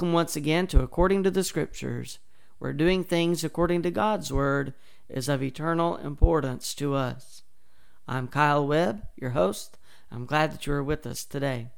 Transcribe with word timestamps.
Welcome 0.00 0.14
once 0.14 0.34
again 0.34 0.66
to 0.68 0.80
According 0.80 1.24
to 1.24 1.30
the 1.30 1.44
Scriptures, 1.44 2.20
where 2.58 2.72
doing 2.72 3.04
things 3.04 3.44
according 3.44 3.82
to 3.82 3.90
God's 3.90 4.32
Word 4.32 4.72
is 5.10 5.28
of 5.28 5.42
eternal 5.42 5.98
importance 5.98 6.74
to 6.76 6.94
us. 6.94 7.42
I'm 8.08 8.26
Kyle 8.26 8.66
Webb, 8.66 9.06
your 9.14 9.32
host. 9.32 9.76
I'm 10.10 10.24
glad 10.24 10.52
that 10.52 10.66
you 10.66 10.72
are 10.72 10.82
with 10.82 11.06
us 11.06 11.22
today. 11.22 11.68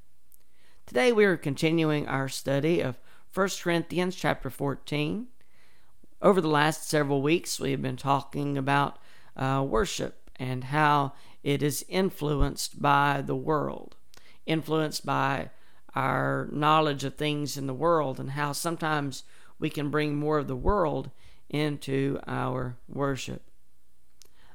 Today 0.86 1.10
we 1.10 1.24
are 1.24 1.36
continuing 1.36 2.06
our 2.06 2.28
study 2.28 2.80
of 2.80 2.96
1 3.34 3.48
Corinthians 3.60 4.14
chapter 4.14 4.50
14. 4.50 5.26
Over 6.22 6.40
the 6.40 6.46
last 6.46 6.88
several 6.88 7.22
weeks, 7.22 7.58
we 7.58 7.72
have 7.72 7.82
been 7.82 7.96
talking 7.96 8.56
about 8.56 8.98
uh, 9.36 9.66
worship 9.68 10.30
and 10.36 10.62
how 10.62 11.14
it 11.42 11.60
is 11.60 11.84
influenced 11.88 12.80
by 12.80 13.20
the 13.20 13.34
world, 13.34 13.96
influenced 14.46 15.04
by 15.04 15.50
our 15.94 16.48
knowledge 16.50 17.04
of 17.04 17.16
things 17.16 17.56
in 17.56 17.66
the 17.66 17.74
world 17.74 18.18
and 18.18 18.32
how 18.32 18.52
sometimes 18.52 19.24
we 19.58 19.70
can 19.70 19.90
bring 19.90 20.16
more 20.16 20.38
of 20.38 20.48
the 20.48 20.56
world 20.56 21.10
into 21.48 22.18
our 22.26 22.76
worship. 22.88 23.42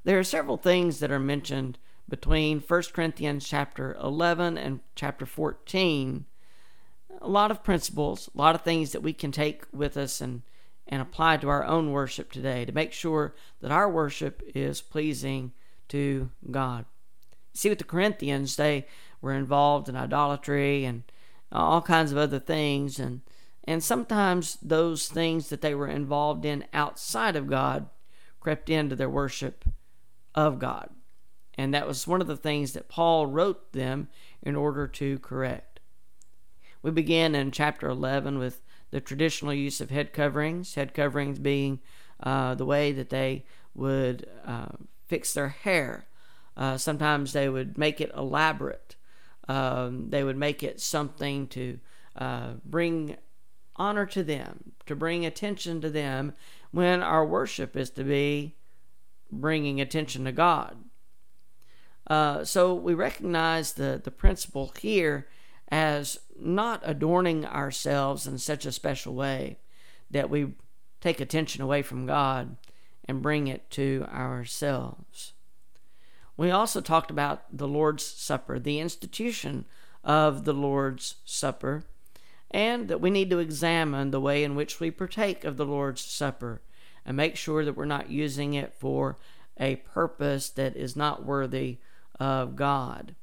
There 0.03 0.19
are 0.19 0.23
several 0.23 0.57
things 0.57 0.99
that 0.99 1.11
are 1.11 1.19
mentioned 1.19 1.77
between 2.09 2.59
1 2.59 2.83
Corinthians 2.93 3.47
chapter 3.47 3.95
11 4.01 4.57
and 4.57 4.79
chapter 4.95 5.25
14. 5.25 6.25
A 7.21 7.27
lot 7.27 7.51
of 7.51 7.63
principles, 7.63 8.29
a 8.33 8.37
lot 8.37 8.55
of 8.55 8.61
things 8.61 8.91
that 8.91 9.03
we 9.03 9.13
can 9.13 9.31
take 9.31 9.65
with 9.73 9.97
us 9.97 10.21
and, 10.21 10.43
and 10.87 11.01
apply 11.01 11.37
to 11.37 11.49
our 11.49 11.65
own 11.65 11.91
worship 11.91 12.31
today 12.31 12.63
to 12.65 12.71
make 12.71 12.93
sure 12.93 13.35
that 13.61 13.71
our 13.71 13.89
worship 13.89 14.41
is 14.55 14.81
pleasing 14.81 15.51
to 15.89 16.29
God. 16.49 16.85
See, 17.53 17.69
with 17.69 17.79
the 17.79 17.83
Corinthians, 17.83 18.55
they 18.55 18.87
were 19.19 19.33
involved 19.33 19.89
in 19.89 19.95
idolatry 19.95 20.85
and 20.85 21.03
all 21.51 21.81
kinds 21.81 22.11
of 22.11 22.17
other 22.17 22.39
things 22.39 22.99
and 22.99 23.21
and 23.67 23.83
sometimes 23.83 24.57
those 24.61 25.09
things 25.09 25.49
that 25.49 25.59
they 25.61 25.75
were 25.75 25.89
involved 25.89 26.45
in 26.45 26.65
outside 26.73 27.35
of 27.35 27.47
God 27.47 27.89
crept 28.39 28.69
into 28.69 28.95
their 28.95 29.09
worship 29.09 29.65
of 30.33 30.57
God. 30.57 30.89
And 31.55 31.73
that 31.73 31.85
was 31.85 32.07
one 32.07 32.21
of 32.21 32.27
the 32.27 32.37
things 32.37 32.71
that 32.73 32.87
Paul 32.87 33.27
wrote 33.27 33.73
them 33.73 34.07
in 34.41 34.55
order 34.55 34.87
to 34.87 35.19
correct. 35.19 35.81
We 36.81 36.91
begin 36.91 37.35
in 37.35 37.51
chapter 37.51 37.89
11 37.89 38.39
with 38.39 38.61
the 38.91 39.01
traditional 39.01 39.53
use 39.53 39.81
of 39.81 39.89
head 39.89 40.13
coverings, 40.13 40.75
head 40.75 40.93
coverings 40.93 41.39
being 41.39 41.81
uh, 42.23 42.55
the 42.55 42.65
way 42.65 42.93
that 42.93 43.09
they 43.09 43.43
would 43.75 44.27
uh, 44.45 44.77
fix 45.07 45.33
their 45.33 45.49
hair. 45.49 46.07
Uh, 46.55 46.77
sometimes 46.77 47.33
they 47.33 47.49
would 47.49 47.77
make 47.77 47.99
it 47.99 48.11
elaborate 48.15 48.95
um, 49.47 50.09
they 50.09 50.23
would 50.23 50.37
make 50.37 50.63
it 50.63 50.79
something 50.79 51.47
to 51.47 51.79
uh, 52.15 52.53
bring 52.65 53.17
honor 53.75 54.05
to 54.07 54.23
them, 54.23 54.73
to 54.85 54.95
bring 54.95 55.25
attention 55.25 55.81
to 55.81 55.89
them, 55.89 56.33
when 56.71 57.01
our 57.01 57.25
worship 57.25 57.75
is 57.77 57.89
to 57.91 58.03
be 58.03 58.55
bringing 59.31 59.79
attention 59.79 60.25
to 60.25 60.31
God. 60.31 60.77
Uh, 62.07 62.43
so 62.43 62.73
we 62.73 62.93
recognize 62.93 63.73
the, 63.73 64.01
the 64.03 64.11
principle 64.11 64.73
here 64.79 65.27
as 65.69 66.19
not 66.39 66.81
adorning 66.83 67.45
ourselves 67.45 68.25
in 68.25 68.37
such 68.37 68.65
a 68.65 68.71
special 68.71 69.13
way 69.13 69.57
that 70.09 70.29
we 70.29 70.53
take 71.01 71.19
attention 71.19 71.61
away 71.61 71.81
from 71.81 72.05
God 72.05 72.55
and 73.05 73.21
bring 73.21 73.47
it 73.47 73.69
to 73.71 74.05
ourselves. 74.11 75.33
We 76.37 76.51
also 76.51 76.81
talked 76.81 77.09
about 77.09 77.45
the 77.51 77.67
Lord's 77.67 78.05
Supper, 78.05 78.59
the 78.59 78.79
institution 78.79 79.65
of 80.03 80.45
the 80.45 80.53
Lord's 80.53 81.15
Supper, 81.25 81.83
and 82.51 82.87
that 82.87 83.01
we 83.01 83.09
need 83.09 83.31
to 83.31 83.39
examine 83.39 84.11
the 84.11 84.21
way 84.21 84.43
in 84.43 84.55
which 84.55 84.79
we 84.79 84.91
partake 84.91 85.43
of 85.43 85.57
the 85.57 85.65
Lord's 85.65 86.01
Supper 86.01 86.61
and 87.05 87.17
make 87.17 87.35
sure 87.35 87.65
that 87.65 87.73
we're 87.73 87.85
not 87.85 88.11
using 88.11 88.53
it 88.53 88.73
for 88.73 89.17
a 89.59 89.77
purpose 89.77 90.49
that 90.51 90.75
is 90.75 90.95
not 90.95 91.25
worthy 91.25 91.79
of 92.19 92.55
God. 92.55 93.15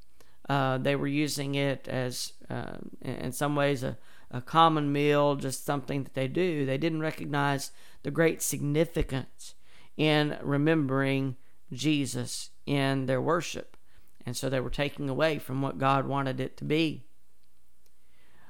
Uh, 0.49 0.77
they 0.77 0.95
were 0.95 1.07
using 1.07 1.55
it 1.55 1.87
as, 1.87 2.33
uh, 2.49 2.77
in 3.01 3.31
some 3.31 3.55
ways, 3.55 3.81
a, 3.81 3.97
a 4.29 4.41
common 4.41 4.91
meal, 4.91 5.35
just 5.35 5.65
something 5.65 6.03
that 6.03 6.13
they 6.13 6.27
do. 6.27 6.65
They 6.65 6.77
didn't 6.77 6.99
recognize 6.99 7.71
the 8.03 8.11
great 8.11 8.41
significance 8.41 9.55
in 9.97 10.37
remembering 10.41 11.37
Jesus 11.71 12.49
in 12.65 13.05
their 13.05 13.21
worship. 13.21 13.77
And 14.25 14.35
so 14.35 14.49
they 14.49 14.59
were 14.59 14.69
taking 14.69 15.09
away 15.09 15.37
from 15.37 15.61
what 15.61 15.77
God 15.77 16.07
wanted 16.07 16.39
it 16.39 16.57
to 16.57 16.63
be. 16.63 17.03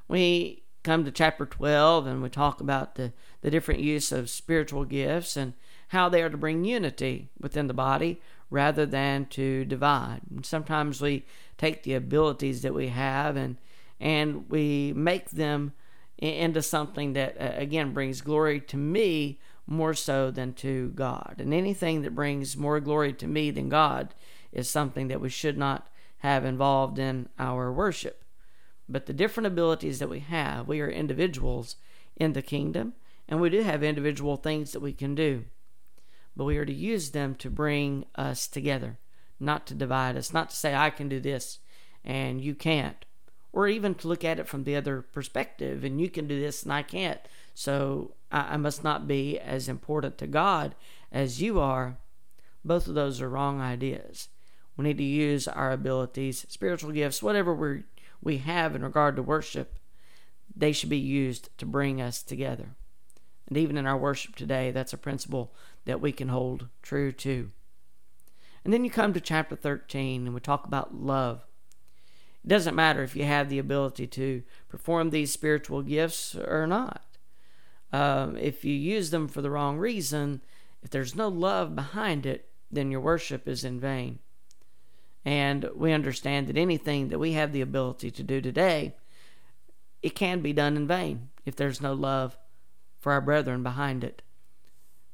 We 0.08 0.64
come 0.84 1.03
to 1.03 1.12
chapter 1.12 1.46
12 1.46 2.08
and 2.08 2.22
we 2.22 2.30
talk 2.30 2.62
about 2.62 2.96
the, 2.96 3.12
the 3.42 3.52
different 3.52 3.81
use 3.81 4.12
of 4.12 4.30
spiritual 4.30 4.86
gifts 4.86 5.36
and 5.36 5.54
how 5.90 6.09
they 6.09 6.22
are 6.22 6.30
to 6.30 6.38
bring 6.38 6.64
unity 6.64 7.30
within 7.40 7.68
the 7.68 7.74
body 7.74 8.22
rather 8.50 8.86
than 8.86 9.25
to 9.25 9.66
divide. 9.66 10.22
And 10.30 10.46
sometimes 10.46 11.02
we 11.02 11.25
take 11.58 11.84
the 11.84 11.96
abilities 11.96 12.62
that 12.62 12.74
we 12.74 12.88
have 12.88 13.36
and 13.36 13.58
and 13.98 14.50
we 14.50 14.92
make 14.94 15.30
them 15.31 15.72
into 16.18 16.62
something 16.62 17.14
that 17.14 17.38
uh, 17.40 17.54
again 17.56 17.94
brings 17.94 18.22
glory 18.22 18.59
to 18.59 18.78
me 18.78 19.40
more 19.68 19.94
so 19.94 20.31
than 20.31 20.53
to 20.53 20.90
God. 20.96 21.36
And 21.40 21.53
anything 21.53 22.02
that 22.02 22.16
brings 22.16 22.56
more 22.56 22.80
glory 22.80 23.14
to 23.14 23.28
me 23.28 23.52
than 23.52 23.70
God 23.70 24.14
is 24.52 24.70
something 24.70 25.08
that 25.08 25.22
we 25.22 25.30
should 25.30 25.58
not 25.58 25.88
have 26.20 26.46
involved 26.46 27.00
in 27.00 27.30
our 27.38 27.72
worship. 27.72 28.24
But 28.88 29.06
the 29.06 29.14
different 29.14 29.48
abilities 29.48 30.00
that 30.00 30.09
we 30.09 30.20
have, 30.20 30.68
we 30.68 30.81
are 30.81 30.90
individuals 30.90 31.75
in 32.16 32.34
the 32.34 32.42
kingdom, 32.42 32.94
and 33.28 33.42
we 33.42 33.50
do 33.50 33.62
have 33.62 33.84
individual 33.84 34.38
things 34.38 34.72
that 34.72 34.80
we 34.80 34.94
can 34.94 35.16
do. 35.16 35.46
But 36.36 36.46
we 36.46 36.58
are 36.58 36.66
to 36.66 36.74
use 36.74 37.12
them 37.12 37.36
to 37.36 37.50
bring 37.50 38.06
us 38.16 38.48
together, 38.48 39.00
not 39.40 39.66
to 39.68 39.74
divide 39.74 40.16
us, 40.16 40.34
not 40.34 40.50
to 40.52 40.56
say, 40.56 40.75
I 40.75 40.90
can 40.90 41.09
do 41.09 41.20
this 41.20 41.59
and 42.04 42.40
you 42.40 42.54
can't, 42.54 43.04
or 43.52 43.68
even 43.68 43.96
to 43.96 44.08
look 44.08 44.24
at 44.24 44.38
it 44.38 44.48
from 44.48 44.64
the 44.64 44.75
other 44.75 45.02
perspective 45.02 45.84
and 45.84 46.00
you 46.00 46.09
can 46.09 46.28
do 46.28 46.40
this 46.40 46.64
and 46.64 46.72
I 46.72 46.84
can't. 46.84 47.20
So 47.56 48.14
I, 48.35 48.53
I 48.53 48.57
must 48.57 48.84
not 48.84 49.07
be 49.07 49.40
as 49.40 49.69
important 49.69 50.18
to 50.19 50.28
God 50.28 50.75
as 51.12 51.41
you 51.41 51.59
are. 51.59 51.97
Both 52.63 52.88
of 52.88 52.94
those 52.96 53.22
are 53.22 53.29
wrong 53.29 53.62
ideas. 53.62 54.28
We 54.75 54.84
need 54.84 54.97
to 54.97 55.03
use 55.03 55.47
our 55.47 55.72
abilities, 55.72 56.45
spiritual 56.50 56.92
gifts, 56.92 57.24
whatever 57.24 57.56
we 57.56 57.83
we 58.21 58.38
have 58.39 58.75
in 58.75 58.81
regard 58.81 59.15
to 59.15 59.21
worship, 59.21 59.77
they 60.56 60.71
should 60.71 60.89
be 60.89 60.98
used 60.98 61.56
to 61.60 61.65
bring 61.65 62.01
us 62.01 62.24
together. 62.24 62.69
And 63.48 63.56
even 63.56 63.77
in 63.77 63.86
our 63.86 63.98
worship 63.98 64.36
today, 64.36 64.71
that's 64.71 64.94
a 64.94 64.98
principle 64.98 65.54
that 65.83 66.01
we 66.01 66.12
can 66.12 66.30
hold 66.30 66.68
true 66.81 67.12
to. 67.12 67.51
And 68.63 68.74
then 68.74 68.83
you 68.83 68.89
come 68.89 69.13
to 69.13 69.21
chapter 69.21 69.56
13 69.56 70.25
and 70.25 70.33
we 70.33 70.39
talk 70.39 70.65
about 70.65 70.95
love. 70.95 71.45
It 72.44 72.48
doesn't 72.48 72.74
matter 72.74 73.04
if 73.04 73.15
you 73.15 73.25
have 73.25 73.50
the 73.50 73.60
ability 73.60 74.07
to 74.07 74.42
perform 74.69 75.12
these 75.12 75.31
spiritual 75.31 75.83
gifts 75.83 76.36
or 76.36 76.65
not 76.65 77.06
um, 77.95 78.36
if 78.36 78.65
you 78.65 78.74
use 78.74 79.09
them 79.09 79.30
for 79.30 79.42
the 79.42 79.50
wrong 79.50 79.77
reason, 79.77 80.42
if 80.83 80.89
there's 80.89 81.15
no 81.15 81.30
love 81.30 81.75
behind 81.75 82.25
it, 82.25 82.50
then 82.69 82.92
your 82.92 83.00
worship 83.00 83.47
is 83.47 83.63
in 83.63 83.80
vain. 83.80 84.19
And 85.24 85.69
we 85.74 85.94
understand 85.94 86.47
that 86.47 86.57
anything 86.57 87.07
that 87.07 87.19
we 87.19 87.31
have 87.31 87.53
the 87.53 87.62
ability 87.62 88.12
to 88.12 88.21
do 88.21 88.42
today, 88.42 88.95
it 90.03 90.13
can 90.13 90.42
be 90.42 90.51
done 90.51 90.75
in 90.75 90.86
vain 90.86 91.30
if 91.45 91.56
there's 91.56 91.81
no 91.81 91.94
love 91.94 92.38
for 93.00 93.13
our 93.13 93.21
brethren 93.21 93.63
behind 93.63 94.03
it. 94.03 94.21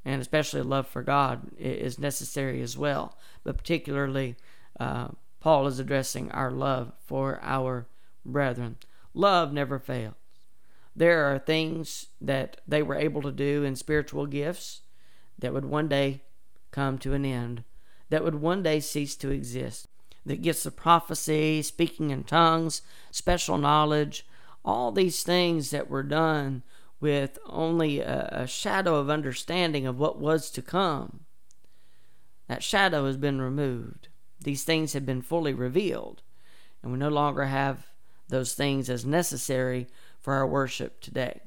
And 0.03 0.19
especially 0.19 0.63
love 0.63 0.87
for 0.87 1.03
God 1.03 1.51
is 1.59 1.99
necessary 1.99 2.63
as 2.63 2.75
well. 2.75 3.15
But 3.43 3.57
particularly, 3.59 4.37
uh, 4.79 5.09
Paul 5.39 5.67
is 5.67 5.77
addressing 5.77 6.31
our 6.31 6.49
love 6.49 6.93
for 7.05 7.39
our 7.43 7.85
brethren. 8.25 8.77
Love 9.13 9.53
never 9.53 9.77
fails. 9.77 10.15
There 10.95 11.33
are 11.33 11.39
things 11.39 12.07
that 12.19 12.59
they 12.67 12.83
were 12.83 12.95
able 12.95 13.21
to 13.21 13.31
do 13.31 13.63
in 13.63 13.75
spiritual 13.75 14.25
gifts 14.25 14.81
that 15.39 15.53
would 15.53 15.65
one 15.65 15.87
day 15.87 16.23
come 16.71 16.97
to 16.99 17.13
an 17.13 17.25
end, 17.25 17.63
that 18.09 18.23
would 18.23 18.35
one 18.35 18.63
day 18.63 18.79
cease 18.79 19.15
to 19.17 19.29
exist. 19.29 19.87
the 20.23 20.37
gifts 20.37 20.67
of 20.67 20.75
prophecy, 20.75 21.63
speaking 21.63 22.11
in 22.11 22.23
tongues, 22.23 22.83
special 23.09 23.57
knowledge, 23.57 24.23
all 24.63 24.91
these 24.91 25.23
things 25.23 25.71
that 25.71 25.89
were 25.89 26.03
done 26.03 26.61
with 26.99 27.39
only 27.47 27.99
a, 27.99 28.29
a, 28.31 28.47
shadow 28.47 28.95
of 28.97 29.09
understanding 29.09 29.87
of 29.87 29.97
what 29.97 30.19
was 30.19 30.51
to 30.51 30.61
come. 30.61 31.21
That 32.47 32.61
shadow 32.61 33.07
has 33.07 33.17
been 33.17 33.41
removed. 33.41 34.09
These 34.39 34.63
things 34.63 34.93
have 34.93 35.05
been 35.05 35.23
fully 35.23 35.53
revealed, 35.53 36.21
and 36.83 36.91
we 36.91 36.99
no 36.99 37.09
longer 37.09 37.45
have 37.45 37.87
those 38.29 38.53
things 38.53 38.89
as 38.89 39.05
necessary 39.05 39.87
for 40.21 40.33
our 40.33 40.47
worship 40.47 41.01
today. 41.01 41.41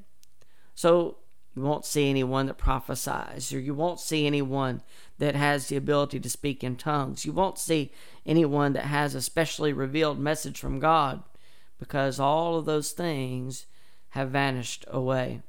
So 0.75 1.19
you 1.55 1.62
won't 1.62 1.85
see 1.85 2.11
anyone 2.11 2.47
that 2.47 2.59
prophesies, 2.59 3.53
or 3.53 3.61
you 3.61 3.75
won't 3.75 4.00
see 4.00 4.26
anyone 4.26 4.82
that 5.19 5.37
has 5.37 5.69
the 5.69 5.76
ability 5.76 6.19
to 6.21 6.29
speak 6.29 6.65
in 6.65 6.76
tongues. 6.76 7.25
You 7.25 7.32
won't 7.32 7.59
see 7.59 7.93
anyone 8.26 8.73
that 8.73 8.87
has 8.87 9.15
a 9.15 9.23
specially 9.23 9.73
revealed 9.73 10.19
message 10.19 10.59
from 10.59 10.81
God 10.81 11.23
because 11.79 12.19
all 12.19 12.59
of 12.59 12.65
those 12.65 12.91
things 12.91 13.67
have 14.11 14.31
vanished 14.31 14.85
away 14.88 15.43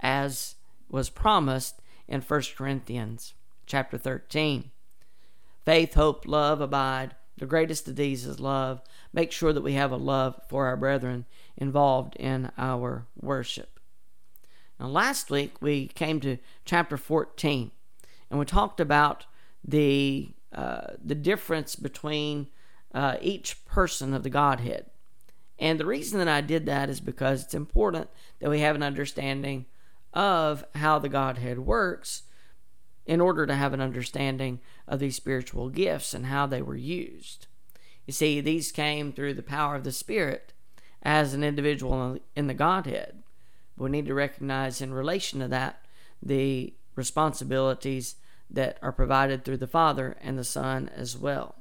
as 0.00 0.56
was 0.90 1.08
promised 1.08 1.80
in 2.06 2.20
1 2.20 2.42
Corinthians 2.56 3.32
chapter 3.66 3.96
13. 3.96 4.70
Faith, 5.64 5.94
hope, 5.94 6.26
love 6.26 6.60
abide. 6.60 7.14
The 7.44 7.48
greatest 7.48 7.86
of 7.88 7.96
these 7.96 8.24
is 8.24 8.40
love. 8.40 8.80
Make 9.12 9.30
sure 9.30 9.52
that 9.52 9.60
we 9.60 9.74
have 9.74 9.92
a 9.92 9.98
love 9.98 10.40
for 10.48 10.64
our 10.64 10.78
brethren 10.78 11.26
involved 11.58 12.16
in 12.16 12.50
our 12.56 13.06
worship. 13.20 13.78
Now, 14.80 14.86
last 14.86 15.30
week 15.30 15.60
we 15.60 15.88
came 15.88 16.20
to 16.20 16.38
chapter 16.64 16.96
14 16.96 17.70
and 18.30 18.38
we 18.38 18.46
talked 18.46 18.80
about 18.80 19.26
the 19.62 20.30
uh, 20.54 20.94
the 21.04 21.14
difference 21.14 21.76
between 21.76 22.46
uh, 22.94 23.18
each 23.20 23.62
person 23.66 24.14
of 24.14 24.22
the 24.22 24.30
Godhead. 24.30 24.86
And 25.58 25.78
the 25.78 25.84
reason 25.84 26.18
that 26.20 26.28
I 26.28 26.40
did 26.40 26.64
that 26.64 26.88
is 26.88 27.00
because 27.00 27.44
it's 27.44 27.52
important 27.52 28.08
that 28.38 28.48
we 28.48 28.60
have 28.60 28.74
an 28.74 28.82
understanding 28.82 29.66
of 30.14 30.64
how 30.76 30.98
the 30.98 31.10
Godhead 31.10 31.58
works 31.58 32.22
in 33.06 33.20
order 33.20 33.46
to 33.46 33.54
have 33.54 33.72
an 33.72 33.80
understanding 33.80 34.60
of 34.88 35.00
these 35.00 35.16
spiritual 35.16 35.68
gifts 35.68 36.14
and 36.14 36.26
how 36.26 36.46
they 36.46 36.62
were 36.62 36.76
used. 36.76 37.46
You 38.06 38.12
see, 38.12 38.40
these 38.40 38.72
came 38.72 39.12
through 39.12 39.34
the 39.34 39.42
power 39.42 39.76
of 39.76 39.84
the 39.84 39.92
Spirit 39.92 40.52
as 41.02 41.34
an 41.34 41.44
individual 41.44 42.18
in 42.34 42.46
the 42.46 42.54
Godhead. 42.54 43.22
We 43.76 43.90
need 43.90 44.06
to 44.06 44.14
recognize, 44.14 44.80
in 44.80 44.94
relation 44.94 45.40
to 45.40 45.48
that, 45.48 45.84
the 46.22 46.74
responsibilities 46.94 48.16
that 48.50 48.78
are 48.82 48.92
provided 48.92 49.44
through 49.44 49.56
the 49.56 49.66
Father 49.66 50.16
and 50.20 50.38
the 50.38 50.44
Son 50.44 50.90
as 50.94 51.16
well. 51.16 51.56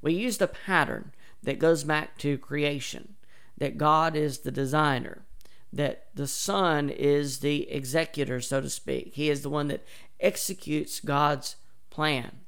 We 0.00 0.14
used 0.14 0.42
a 0.42 0.46
pattern 0.46 1.12
that 1.42 1.58
goes 1.58 1.84
back 1.84 2.18
to 2.18 2.38
creation, 2.38 3.14
that 3.58 3.78
God 3.78 4.16
is 4.16 4.38
the 4.38 4.50
designer, 4.50 5.24
that 5.72 6.06
the 6.14 6.26
Son 6.26 6.88
is 6.88 7.40
the 7.40 7.70
executor, 7.70 8.40
so 8.40 8.60
to 8.60 8.70
speak. 8.70 9.12
He 9.14 9.28
is 9.28 9.42
the 9.42 9.50
one 9.50 9.68
that 9.68 9.84
executes 10.24 11.00
God's 11.00 11.56
plan. 11.90 12.40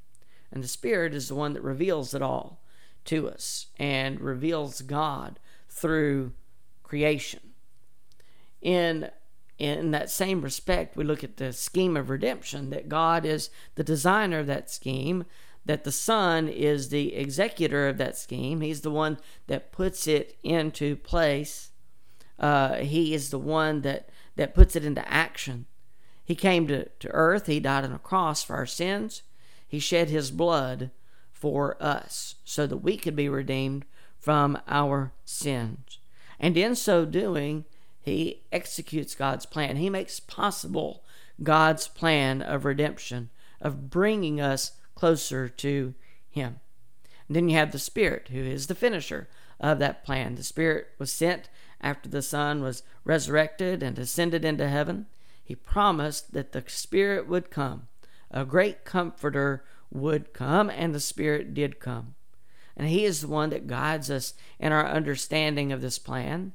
And 0.50 0.64
the 0.64 0.68
Spirit 0.68 1.14
is 1.14 1.28
the 1.28 1.34
one 1.34 1.52
that 1.52 1.62
reveals 1.62 2.14
it 2.14 2.22
all 2.22 2.62
to 3.04 3.28
us 3.28 3.66
and 3.78 4.20
reveals 4.20 4.82
God 4.82 5.38
through 5.68 6.32
creation. 6.82 7.40
In 8.60 9.10
in 9.58 9.90
that 9.92 10.10
same 10.10 10.42
respect, 10.42 10.96
we 10.96 11.04
look 11.04 11.24
at 11.24 11.38
the 11.38 11.50
scheme 11.52 11.96
of 11.96 12.10
redemption 12.10 12.68
that 12.70 12.90
God 12.90 13.24
is 13.24 13.48
the 13.74 13.84
designer 13.84 14.40
of 14.40 14.46
that 14.48 14.70
scheme, 14.70 15.24
that 15.64 15.84
the 15.84 15.92
Son 15.92 16.46
is 16.46 16.90
the 16.90 17.14
executor 17.14 17.88
of 17.88 17.96
that 17.96 18.18
scheme. 18.18 18.60
He's 18.60 18.82
the 18.82 18.90
one 18.90 19.18
that 19.46 19.72
puts 19.72 20.06
it 20.06 20.36
into 20.42 20.96
place. 20.96 21.70
Uh, 22.38 22.76
he 22.76 23.14
is 23.14 23.30
the 23.30 23.38
one 23.38 23.80
that, 23.80 24.10
that 24.36 24.54
puts 24.54 24.76
it 24.76 24.84
into 24.84 25.08
action. 25.10 25.64
He 26.26 26.34
came 26.34 26.66
to, 26.66 26.86
to 26.86 27.08
earth, 27.12 27.46
He 27.46 27.60
died 27.60 27.84
on 27.84 27.92
a 27.92 27.98
cross 27.98 28.42
for 28.42 28.56
our 28.56 28.66
sins, 28.66 29.22
He 29.66 29.78
shed 29.78 30.10
His 30.10 30.30
blood 30.30 30.90
for 31.32 31.82
us 31.82 32.34
so 32.44 32.66
that 32.66 32.78
we 32.78 32.96
could 32.98 33.16
be 33.16 33.28
redeemed 33.28 33.86
from 34.18 34.58
our 34.66 35.12
sins. 35.24 35.98
And 36.38 36.56
in 36.56 36.74
so 36.74 37.04
doing, 37.04 37.64
he 38.06 38.42
executes 38.52 39.16
God's 39.16 39.46
plan. 39.46 39.76
He 39.76 39.90
makes 39.90 40.20
possible 40.20 41.02
God's 41.42 41.88
plan 41.88 42.40
of 42.40 42.64
redemption, 42.64 43.30
of 43.60 43.90
bringing 43.90 44.40
us 44.40 44.72
closer 44.94 45.48
to 45.48 45.94
Him. 46.30 46.60
And 47.26 47.34
then 47.34 47.48
you 47.48 47.56
have 47.56 47.72
the 47.72 47.80
Spirit, 47.80 48.28
who 48.28 48.38
is 48.38 48.68
the 48.68 48.76
finisher 48.76 49.28
of 49.58 49.80
that 49.80 50.04
plan. 50.04 50.36
The 50.36 50.44
Spirit 50.44 50.86
was 51.00 51.12
sent 51.12 51.48
after 51.80 52.08
the 52.08 52.22
Son 52.22 52.62
was 52.62 52.84
resurrected 53.04 53.82
and 53.82 53.98
ascended 53.98 54.44
into 54.44 54.68
heaven. 54.68 55.06
He 55.46 55.54
promised 55.54 56.32
that 56.32 56.50
the 56.50 56.64
Spirit 56.66 57.28
would 57.28 57.52
come, 57.52 57.86
a 58.32 58.44
great 58.44 58.84
comforter 58.84 59.64
would 59.92 60.32
come, 60.32 60.68
and 60.68 60.92
the 60.92 60.98
Spirit 60.98 61.54
did 61.54 61.78
come. 61.78 62.16
And 62.76 62.88
He 62.88 63.04
is 63.04 63.20
the 63.20 63.28
one 63.28 63.50
that 63.50 63.68
guides 63.68 64.10
us 64.10 64.34
in 64.58 64.72
our 64.72 64.84
understanding 64.84 65.70
of 65.70 65.80
this 65.80 66.00
plan, 66.00 66.52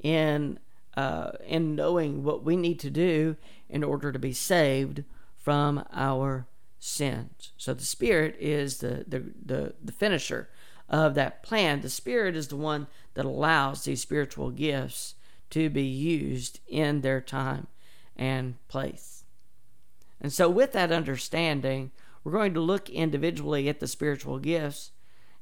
in 0.00 0.58
uh, 0.96 1.32
in 1.46 1.76
knowing 1.76 2.24
what 2.24 2.42
we 2.42 2.56
need 2.56 2.80
to 2.80 2.90
do 2.90 3.36
in 3.68 3.84
order 3.84 4.10
to 4.10 4.18
be 4.18 4.32
saved 4.32 5.04
from 5.36 5.84
our 5.92 6.48
sins. 6.80 7.52
So 7.56 7.74
the 7.74 7.84
Spirit 7.84 8.34
is 8.40 8.78
the, 8.78 9.04
the, 9.06 9.22
the, 9.44 9.74
the 9.84 9.92
finisher 9.92 10.48
of 10.88 11.14
that 11.14 11.44
plan. 11.44 11.80
The 11.80 11.90
Spirit 11.90 12.34
is 12.34 12.48
the 12.48 12.56
one 12.56 12.88
that 13.14 13.24
allows 13.24 13.84
these 13.84 14.00
spiritual 14.00 14.50
gifts 14.50 15.14
to 15.50 15.70
be 15.70 15.84
used 15.84 16.58
in 16.66 17.02
their 17.02 17.20
time 17.20 17.68
and 18.16 18.56
place. 18.68 19.24
And 20.20 20.32
so, 20.32 20.48
with 20.48 20.72
that 20.72 20.92
understanding, 20.92 21.90
we're 22.24 22.32
going 22.32 22.54
to 22.54 22.60
look 22.60 22.88
individually 22.88 23.68
at 23.68 23.80
the 23.80 23.86
spiritual 23.86 24.38
gifts 24.38 24.90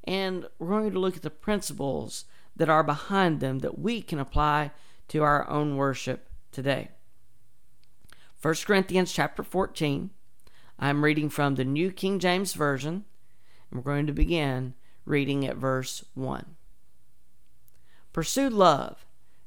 and 0.05 0.47
we're 0.59 0.69
going 0.69 0.93
to 0.93 0.99
look 0.99 1.17
at 1.17 1.23
the 1.23 1.31
principles 1.31 2.27
that 2.55 2.69
are 2.69 2.83
behind 2.83 3.41
them 3.41 3.61
that 3.61 3.79
we 3.79 4.03
can 4.03 4.19
apply 4.19 4.71
to 5.09 5.23
our 5.23 5.49
own 5.49 5.77
worship 5.77 6.29
today. 6.53 6.91
1 8.41 8.55
Corinthians 8.67 9.13
chapter 9.13 9.43
14. 9.43 10.11
I'm 10.79 11.05
reading 11.05 11.31
from 11.31 11.55
the 11.55 11.65
New 11.65 11.91
King 11.91 12.19
James 12.19 12.53
Version, 12.53 13.05
and 13.71 13.83
we're 13.83 13.93
going 13.93 14.07
to 14.07 14.13
begin 14.13 14.75
reading 15.07 15.47
at 15.47 15.57
verse 15.57 16.05
1. 16.15 16.57
Pursue 18.13 18.51
love 18.51 19.07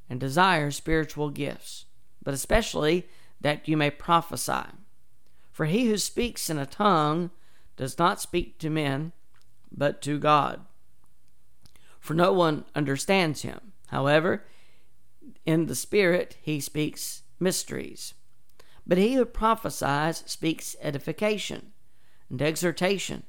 and 0.10 0.20
desire 0.20 0.72
spiritual 0.72 1.30
gifts, 1.30 1.86
but 2.24 2.34
especially 2.34 3.08
that 3.42 3.68
you 3.68 3.78
may 3.78 3.90
prophesy. 3.90 4.66
For 5.52 5.66
he 5.66 5.88
who 5.88 5.98
speaks 5.98 6.50
in 6.50 6.58
a 6.58 6.66
tongue 6.66 7.32
does 7.76 7.98
not 7.98 8.22
speak 8.22 8.58
to 8.60 8.70
men, 8.70 9.12
but 9.72 10.02
to 10.04 10.20
God. 10.20 10.62
For 12.00 12.14
no 12.14 12.32
one 12.32 12.66
understands 12.76 13.42
him. 13.42 13.74
However, 13.88 14.46
in 15.46 15.66
the 15.66 15.76
Spirit, 15.76 16.38
he 16.42 16.60
speaks 16.60 17.24
mysteries. 17.40 18.14
But 18.86 18.98
he 18.98 19.16
who 19.16 19.26
prophesies 19.26 20.24
speaks 20.26 20.76
edification 20.82 21.74
and 22.30 22.42
exhortation 22.42 23.24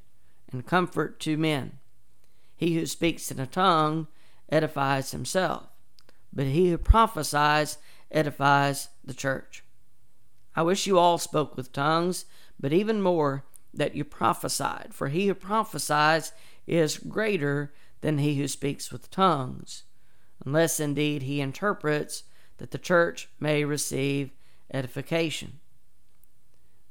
and 0.53 0.67
comfort 0.67 1.21
to 1.21 1.37
men. 1.37 1.79
He 2.57 2.75
who 2.75 2.87
speaks 2.87 3.31
in 3.31 3.41
a 3.41 3.47
tongue 3.47 4.09
edifies 4.49 5.11
himself, 5.11 5.69
but 6.33 6.47
he 6.47 6.71
who 6.71 6.79
prophesies 6.79 7.79
edifies 8.11 8.89
the 9.05 9.15
church. 9.15 9.63
I 10.59 10.63
wish 10.63 10.89
you 10.89 10.99
all 10.99 11.19
spoke 11.19 11.57
with 11.57 11.73
tongues, 11.73 12.25
but 12.59 12.73
even 12.73 13.01
more 13.01 13.45
that 13.73 13.95
you 13.95 14.03
prophesied, 14.03 14.89
for 14.91 15.07
he 15.07 15.29
who 15.29 15.35
prophesies 15.35 16.33
is 16.67 16.99
greater 16.99 17.73
than 18.01 18.19
he 18.19 18.35
who 18.35 18.49
speaks 18.49 18.91
with 18.91 19.09
tongues 19.09 19.85
unless 20.45 20.81
indeed 20.81 21.23
he 21.23 21.41
interprets 21.41 22.25
that 22.57 22.73
the 22.73 22.77
church 22.79 23.29
may 23.39 23.65
receive 23.65 24.33
edification. 24.75 25.61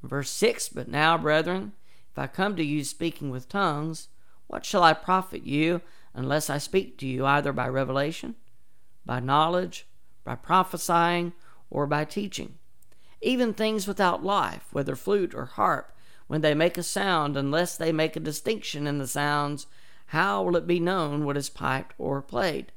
Verse 0.01 0.29
6 0.29 0.69
But 0.69 0.87
now, 0.87 1.17
brethren, 1.17 1.73
if 2.09 2.17
I 2.17 2.27
come 2.27 2.55
to 2.55 2.63
you 2.63 2.85
speaking 2.85 3.31
with 3.31 3.49
tongues, 3.49 4.07
what 4.47 4.63
shall 4.63 4.83
I 4.83 4.93
profit 4.93 5.43
you 5.43 5.81
unless 6.13 6.49
I 6.49 6.57
speak 6.57 6.97
to 6.99 7.05
you 7.05 7.25
either 7.25 7.51
by 7.51 7.67
revelation, 7.67 8.35
by 9.05 9.19
knowledge, 9.19 9.89
by 10.23 10.35
prophesying, 10.35 11.33
or 11.69 11.85
by 11.85 12.05
teaching? 12.05 12.59
Even 13.27 13.53
things 13.53 13.89
without 13.89 14.23
life, 14.23 14.69
whether 14.71 14.95
flute 14.95 15.35
or 15.35 15.43
harp, 15.43 15.91
when 16.27 16.39
they 16.39 16.53
make 16.53 16.77
a 16.77 16.81
sound, 16.81 17.35
unless 17.35 17.75
they 17.75 17.91
make 17.91 18.15
a 18.15 18.21
distinction 18.21 18.87
in 18.87 18.99
the 18.99 19.07
sounds, 19.07 19.67
how 20.07 20.41
will 20.43 20.55
it 20.55 20.65
be 20.65 20.79
known 20.79 21.25
what 21.25 21.35
is 21.35 21.49
piped 21.49 21.93
or 21.97 22.21
played? 22.21 22.71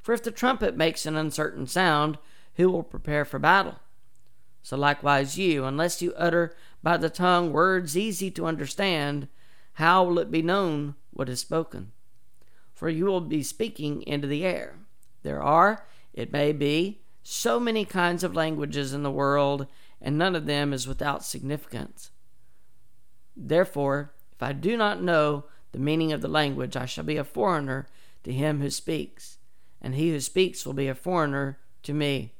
For 0.00 0.14
if 0.14 0.22
the 0.22 0.30
trumpet 0.30 0.74
makes 0.74 1.04
an 1.04 1.16
uncertain 1.16 1.66
sound, 1.66 2.16
who 2.54 2.70
will 2.70 2.82
prepare 2.82 3.26
for 3.26 3.38
battle? 3.38 3.78
So 4.62 4.74
likewise 4.74 5.36
you, 5.36 5.66
unless 5.66 6.00
you 6.00 6.14
utter 6.14 6.56
by 6.82 6.96
the 6.96 7.10
tongue 7.10 7.52
words 7.52 7.94
easy 7.94 8.30
to 8.30 8.46
understand, 8.46 9.28
how 9.74 10.02
will 10.02 10.18
it 10.18 10.30
be 10.30 10.40
known 10.40 10.94
what 11.10 11.28
is 11.28 11.40
spoken. 11.40 11.92
For 12.72 12.88
you 12.88 13.04
will 13.04 13.20
be 13.20 13.42
speaking 13.42 14.00
into 14.04 14.28
the 14.28 14.46
air. 14.46 14.76
There 15.22 15.42
are, 15.42 15.84
it 16.14 16.32
may 16.32 16.52
be, 16.52 17.02
so 17.30 17.60
many 17.60 17.84
kinds 17.84 18.24
of 18.24 18.34
languages 18.34 18.94
in 18.94 19.02
the 19.02 19.10
world, 19.10 19.66
and 20.00 20.16
none 20.16 20.34
of 20.34 20.46
them 20.46 20.72
is 20.72 20.88
without 20.88 21.22
significance. 21.22 22.10
Therefore, 23.36 24.14
if 24.32 24.42
I 24.42 24.54
do 24.54 24.78
not 24.78 25.02
know 25.02 25.44
the 25.72 25.78
meaning 25.78 26.10
of 26.10 26.22
the 26.22 26.28
language, 26.28 26.74
I 26.74 26.86
shall 26.86 27.04
be 27.04 27.18
a 27.18 27.24
foreigner 27.24 27.86
to 28.24 28.32
him 28.32 28.62
who 28.62 28.70
speaks, 28.70 29.36
and 29.82 29.94
he 29.94 30.10
who 30.10 30.20
speaks 30.20 30.64
will 30.64 30.72
be 30.72 30.88
a 30.88 30.94
foreigner 30.94 31.58
to 31.82 31.92
me. 31.92 32.32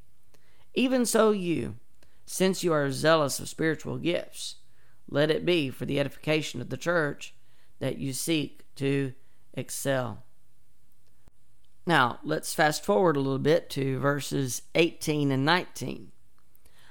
Even 0.73 1.05
so, 1.05 1.33
you, 1.33 1.77
since 2.25 2.65
you 2.65 2.73
are 2.73 2.91
zealous 2.91 3.39
of 3.41 3.49
spiritual 3.51 3.99
gifts, 3.99 4.57
let 5.07 5.31
it 5.31 5.45
be 5.45 5.69
for 5.69 5.85
the 5.85 6.01
edification 6.01 6.63
of 6.63 6.71
the 6.71 6.79
church 6.79 7.35
that 7.79 7.99
you 7.99 8.15
seek 8.15 8.65
to 8.77 9.13
excel. 9.53 10.25
Now, 11.89 12.19
let's 12.23 12.53
fast 12.53 12.85
forward 12.85 13.17
a 13.17 13.21
little 13.21 13.39
bit 13.39 13.71
to 13.71 13.99
verses 13.99 14.61
18 14.75 15.31
and 15.31 15.43
19. 15.43 16.13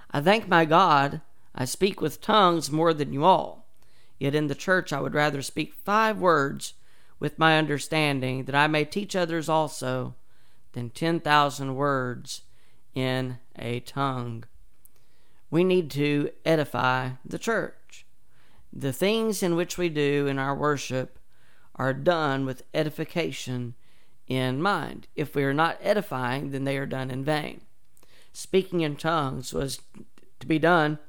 I 0.10 0.22
thank 0.22 0.48
my 0.48 0.66
God, 0.66 1.22
I 1.54 1.66
speak 1.66 2.02
with 2.02 2.20
tongues 2.20 2.72
more 2.72 2.96
than 2.96 3.14
you 3.14 3.24
all. 3.24 3.68
Yet 4.18 4.34
in 4.34 4.48
the 4.48 4.56
church 4.56 4.92
I 4.92 5.00
would 5.00 5.14
rather 5.14 5.44
speak 5.44 5.76
five 5.76 6.18
words 6.18 6.74
with 7.20 7.38
my 7.38 7.60
understanding, 7.60 8.46
that 8.46 8.56
I 8.56 8.66
may 8.66 8.86
teach 8.86 9.16
others 9.16 9.48
also, 9.48 10.16
than 10.72 10.90
10,000 10.90 11.76
words 11.76 12.42
in 12.96 13.38
a 13.56 13.82
tongue. 13.82 14.46
We 15.52 15.64
need 15.64 15.92
to 15.92 16.32
edify 16.44 17.12
the 17.24 17.38
church. 17.38 18.08
The 18.74 18.94
things 18.94 19.44
in 19.44 19.56
which 19.56 19.78
we 19.78 19.90
do 19.90 20.26
in 20.26 20.40
our 20.40 20.56
worship 20.56 21.20
are 21.76 21.94
done 21.94 22.48
with 22.48 22.64
edification 22.74 23.76
in 24.28 24.62
mind. 24.62 25.08
If 25.16 25.36
we 25.36 25.44
are 25.44 25.54
not 25.54 25.80
edifying, 25.82 26.52
then 26.52 26.64
they 26.64 26.78
are 26.78 26.86
done 26.86 27.10
in 27.10 27.24
vain. 27.24 27.62
Speaking 28.34 28.82
in 28.82 28.96
tongues 28.96 29.54
was 29.54 29.80
to 30.40 30.48
be 30.48 30.60
done 30.60 31.00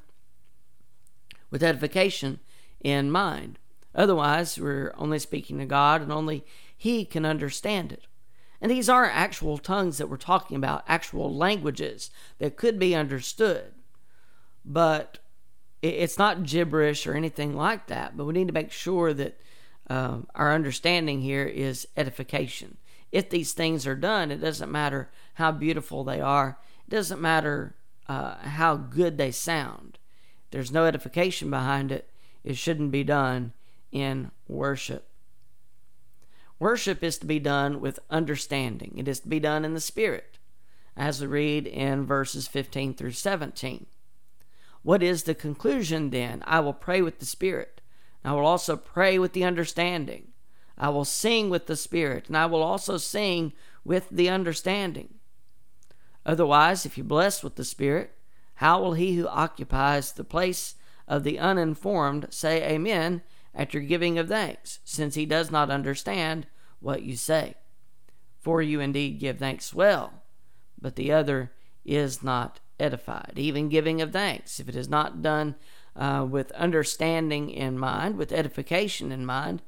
with 1.50 1.62
edification 1.62 2.40
in 2.80 3.10
mind. 3.10 3.58
Otherwise, 3.94 4.58
we're 4.58 4.94
only 4.96 5.18
speaking 5.18 5.58
to 5.58 5.66
God 5.66 6.00
and 6.00 6.12
only 6.12 6.44
He 6.76 7.04
can 7.04 7.25
understand 7.25 7.92
it. 7.92 8.06
And 8.60 8.70
these 8.70 8.88
are 8.88 9.04
actual 9.04 9.58
tongues 9.58 9.98
that 9.98 10.08
we're 10.08 10.16
talking 10.16 10.56
about, 10.56 10.84
actual 10.88 11.34
languages 11.34 12.10
that 12.38 12.56
could 12.56 12.78
be 12.78 12.94
understood. 12.94 13.72
But 14.64 15.18
it's 15.80 16.18
not 16.18 16.42
gibberish 16.42 17.06
or 17.06 17.14
anything 17.14 17.54
like 17.54 17.87
that. 17.87 18.16
But 18.16 18.25
we 18.25 18.32
need 18.32 18.48
to 18.48 18.54
make 18.54 18.72
sure 18.72 19.14
that 19.14 19.40
um, 19.88 20.26
our 20.34 20.52
understanding 20.52 21.20
here 21.20 21.44
is 21.44 21.87
edification. 21.96 22.76
If 23.10 23.30
these 23.30 23.52
things 23.52 23.86
are 23.86 23.94
done, 23.94 24.30
it 24.30 24.40
doesn't 24.40 24.70
matter 24.70 25.10
how 25.34 25.52
beautiful 25.52 26.04
they 26.04 26.20
are, 26.20 26.58
it 26.86 26.90
doesn't 26.90 27.20
matter 27.20 27.74
uh, 28.08 28.36
how 28.38 28.76
good 28.76 29.18
they 29.18 29.30
sound. 29.30 29.98
There's 30.50 30.72
no 30.72 30.86
edification 30.86 31.50
behind 31.50 31.92
it. 31.92 32.10
It 32.44 32.56
shouldn't 32.56 32.90
be 32.90 33.04
done 33.04 33.52
in 33.92 34.30
worship. 34.46 35.08
Worship 36.58 37.04
is 37.04 37.18
to 37.18 37.26
be 37.26 37.38
done 37.38 37.80
with 37.80 38.00
understanding, 38.10 38.94
it 38.96 39.06
is 39.06 39.20
to 39.20 39.28
be 39.28 39.38
done 39.38 39.64
in 39.64 39.74
the 39.74 39.80
Spirit, 39.80 40.38
as 40.96 41.20
we 41.20 41.26
read 41.26 41.66
in 41.66 42.04
verses 42.04 42.48
15 42.48 42.94
through 42.94 43.12
17. 43.12 43.86
What 44.82 45.02
is 45.02 45.22
the 45.22 45.34
conclusion 45.34 46.10
then? 46.10 46.42
I 46.46 46.60
will 46.60 46.72
pray 46.72 47.00
with 47.00 47.20
the 47.20 47.26
Spirit. 47.26 47.80
I 48.24 48.32
will 48.32 48.46
also 48.46 48.76
pray 48.76 49.18
with 49.18 49.32
the 49.32 49.44
understanding. 49.44 50.28
I 50.78 50.88
will 50.90 51.04
sing 51.04 51.50
with 51.50 51.66
the 51.66 51.76
Spirit, 51.76 52.28
and 52.28 52.37
I 52.37 52.47
will 52.47 52.62
also 52.62 52.97
sing 52.97 53.52
with 53.85 54.08
the 54.11 54.30
understanding. 54.30 55.14
Otherwise, 56.25 56.87
if 56.87 56.97
you 56.97 57.04
bless 57.04 57.42
with 57.42 57.56
the 57.56 57.64
Spirit, 57.64 58.12
how 58.54 58.80
will 58.80 58.94
he 58.94 59.16
who 59.16 59.26
occupies 59.26 60.12
the 60.12 60.25
place 60.25 60.76
of 61.08 61.25
the 61.25 61.38
uninformed 61.38 62.28
say 62.30 62.62
Amen 62.62 63.23
at 63.54 63.75
your 63.75 63.82
giving 63.82 64.18
of 64.18 64.28
thanks, 64.28 64.78
since 64.85 65.14
he 65.14 65.26
does 65.26 65.50
not 65.50 65.70
understand 65.70 66.47
what 66.80 67.02
you 67.02 67.16
say. 67.16 67.54
For 68.40 68.62
you 68.62 68.80
indeed 68.80 69.18
give 69.18 69.38
thanks 69.38 69.75
well, 69.75 70.23
but 70.80 70.97
the 70.97 71.11
other 71.11 71.52
is 71.85 72.23
not 72.23 72.61
edified. 72.78 73.32
Even 73.37 73.68
giving 73.68 74.00
of 74.00 74.12
thanks, 74.12 74.61
if 74.61 74.68
it 74.68 74.76
is 74.76 74.88
not 74.88 75.23
done 75.23 75.56
uh, 75.97 76.25
with 76.28 76.52
understanding 76.52 77.50
in 77.50 77.78
mind, 77.78 78.16
with 78.16 78.32
edification 78.32 79.11
in 79.11 79.26
mind, 79.26 79.62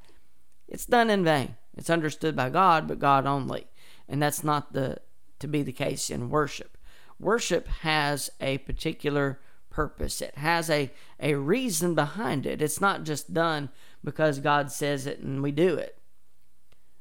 it's 0.71 0.85
done 0.85 1.09
in 1.09 1.23
vain. 1.23 1.57
It's 1.77 1.89
understood 1.89 2.35
by 2.35 2.49
God, 2.49 2.87
but 2.87 2.97
God 2.97 3.27
only. 3.27 3.67
And 4.07 4.21
that's 4.21 4.43
not 4.43 4.73
the 4.73 4.97
to 5.39 5.47
be 5.47 5.63
the 5.63 5.73
case 5.73 6.09
in 6.09 6.29
worship. 6.29 6.77
Worship 7.19 7.67
has 7.67 8.29
a 8.39 8.59
particular 8.59 9.39
purpose. 9.69 10.21
It 10.21 10.37
has 10.37 10.69
a, 10.69 10.91
a 11.19 11.33
reason 11.35 11.93
behind 11.93 12.45
it. 12.45 12.61
It's 12.61 12.79
not 12.79 13.03
just 13.03 13.33
done 13.33 13.69
because 14.03 14.39
God 14.39 14.71
says 14.71 15.05
it 15.05 15.19
and 15.19 15.43
we 15.43 15.51
do 15.51 15.75
it, 15.75 15.97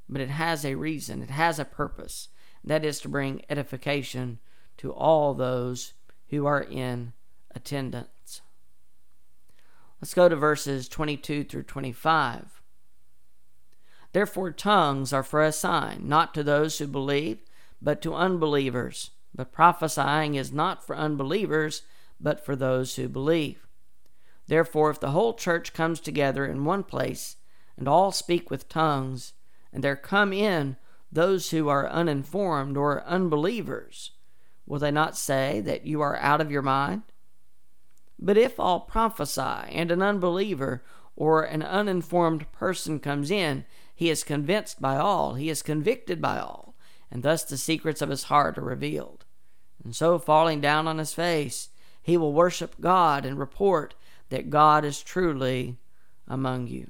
but 0.09 0.21
it 0.21 0.31
has 0.31 0.65
a 0.65 0.75
reason, 0.75 1.23
it 1.23 1.31
has 1.31 1.59
a 1.59 1.65
purpose. 1.65 2.29
That 2.65 2.85
is 2.85 3.01
to 3.01 3.09
bring 3.09 3.43
edification 3.49 4.39
to 4.79 4.93
all 4.93 5.35
those 5.35 5.93
who 6.29 6.47
are 6.47 6.63
in 6.63 7.13
attendance. 7.55 8.41
Let's 10.01 10.15
go 10.15 10.29
to 10.29 10.37
verses 10.37 10.89
22 10.89 11.45
through 11.45 11.65
25. 11.65 12.60
Therefore, 14.13 14.51
tongues 14.51 15.13
are 15.13 15.23
for 15.23 15.43
a 15.43 15.53
sign, 15.53 16.09
not 16.09 16.35
to 16.35 16.43
those 16.43 16.79
who 16.79 16.87
believe, 16.87 17.39
but 17.81 18.03
to 18.03 18.15
unbelievers. 18.15 19.11
But 19.35 19.53
prophesying 19.53 20.35
is 20.35 20.53
not 20.53 20.85
for 20.85 20.97
unbelievers 20.97 21.83
but 22.21 22.45
for 22.45 22.55
those 22.55 22.97
who 22.97 23.09
believe. 23.09 23.67
Therefore, 24.47 24.91
if 24.91 25.01
the 25.01 25.13
whole 25.13 25.35
church 25.35 25.73
comes 25.73 26.01
together 26.01 26.45
in 26.45 26.65
one 26.65 26.83
place, 26.83 27.37
and 27.77 27.89
all 27.89 28.13
speak 28.13 28.51
with 28.51 28.69
tongues, 28.69 29.33
and 29.73 29.83
there 29.83 29.97
come 29.97 30.33
in 30.33 30.77
those 31.11 31.51
who 31.51 31.69
are 31.69 31.89
uninformed 31.89 32.77
or 32.77 33.05
unbelievers, 33.05 34.11
will 34.67 34.79
they 34.79 34.91
not 34.91 35.17
say 35.17 35.61
that 35.61 35.87
you 35.87 36.01
are 36.01 36.17
out 36.19 36.41
of 36.41 36.51
your 36.51 36.63
mind? 36.63 37.03
But 38.19 38.37
if 38.37 38.61
all 38.61 38.81
prophesy, 38.81 39.41
and 39.41 39.91
an 39.91 40.03
unbeliever 40.03 40.83
or 41.17 41.43
an 41.43 41.63
uninformed 41.63 42.51
person 42.53 43.01
comes 43.01 43.31
in, 43.31 43.65
he 44.01 44.09
is 44.09 44.25
convinced 44.25 44.81
by 44.81 44.97
all, 44.97 45.35
he 45.35 45.51
is 45.51 45.61
convicted 45.61 46.23
by 46.23 46.39
all, 46.39 46.75
and 47.11 47.23
thus 47.23 47.45
the 47.45 47.59
secrets 47.59 48.01
of 48.01 48.09
his 48.09 48.25
heart 48.25 48.57
are 48.57 48.63
revealed. 48.63 49.27
And 49.85 49.95
so, 49.95 50.19
falling 50.19 50.63
down 50.63 50.89
on 50.89 50.97
his 50.97 51.13
face, 51.13 51.69
he 52.03 52.17
will 52.17 52.33
worship 52.33 52.77
God 52.81 53.27
and 53.27 53.39
report 53.39 53.95
that 54.31 54.49
God 54.49 54.87
is 54.87 55.03
truly 55.03 55.77
among 56.27 56.67
you. 56.67 56.89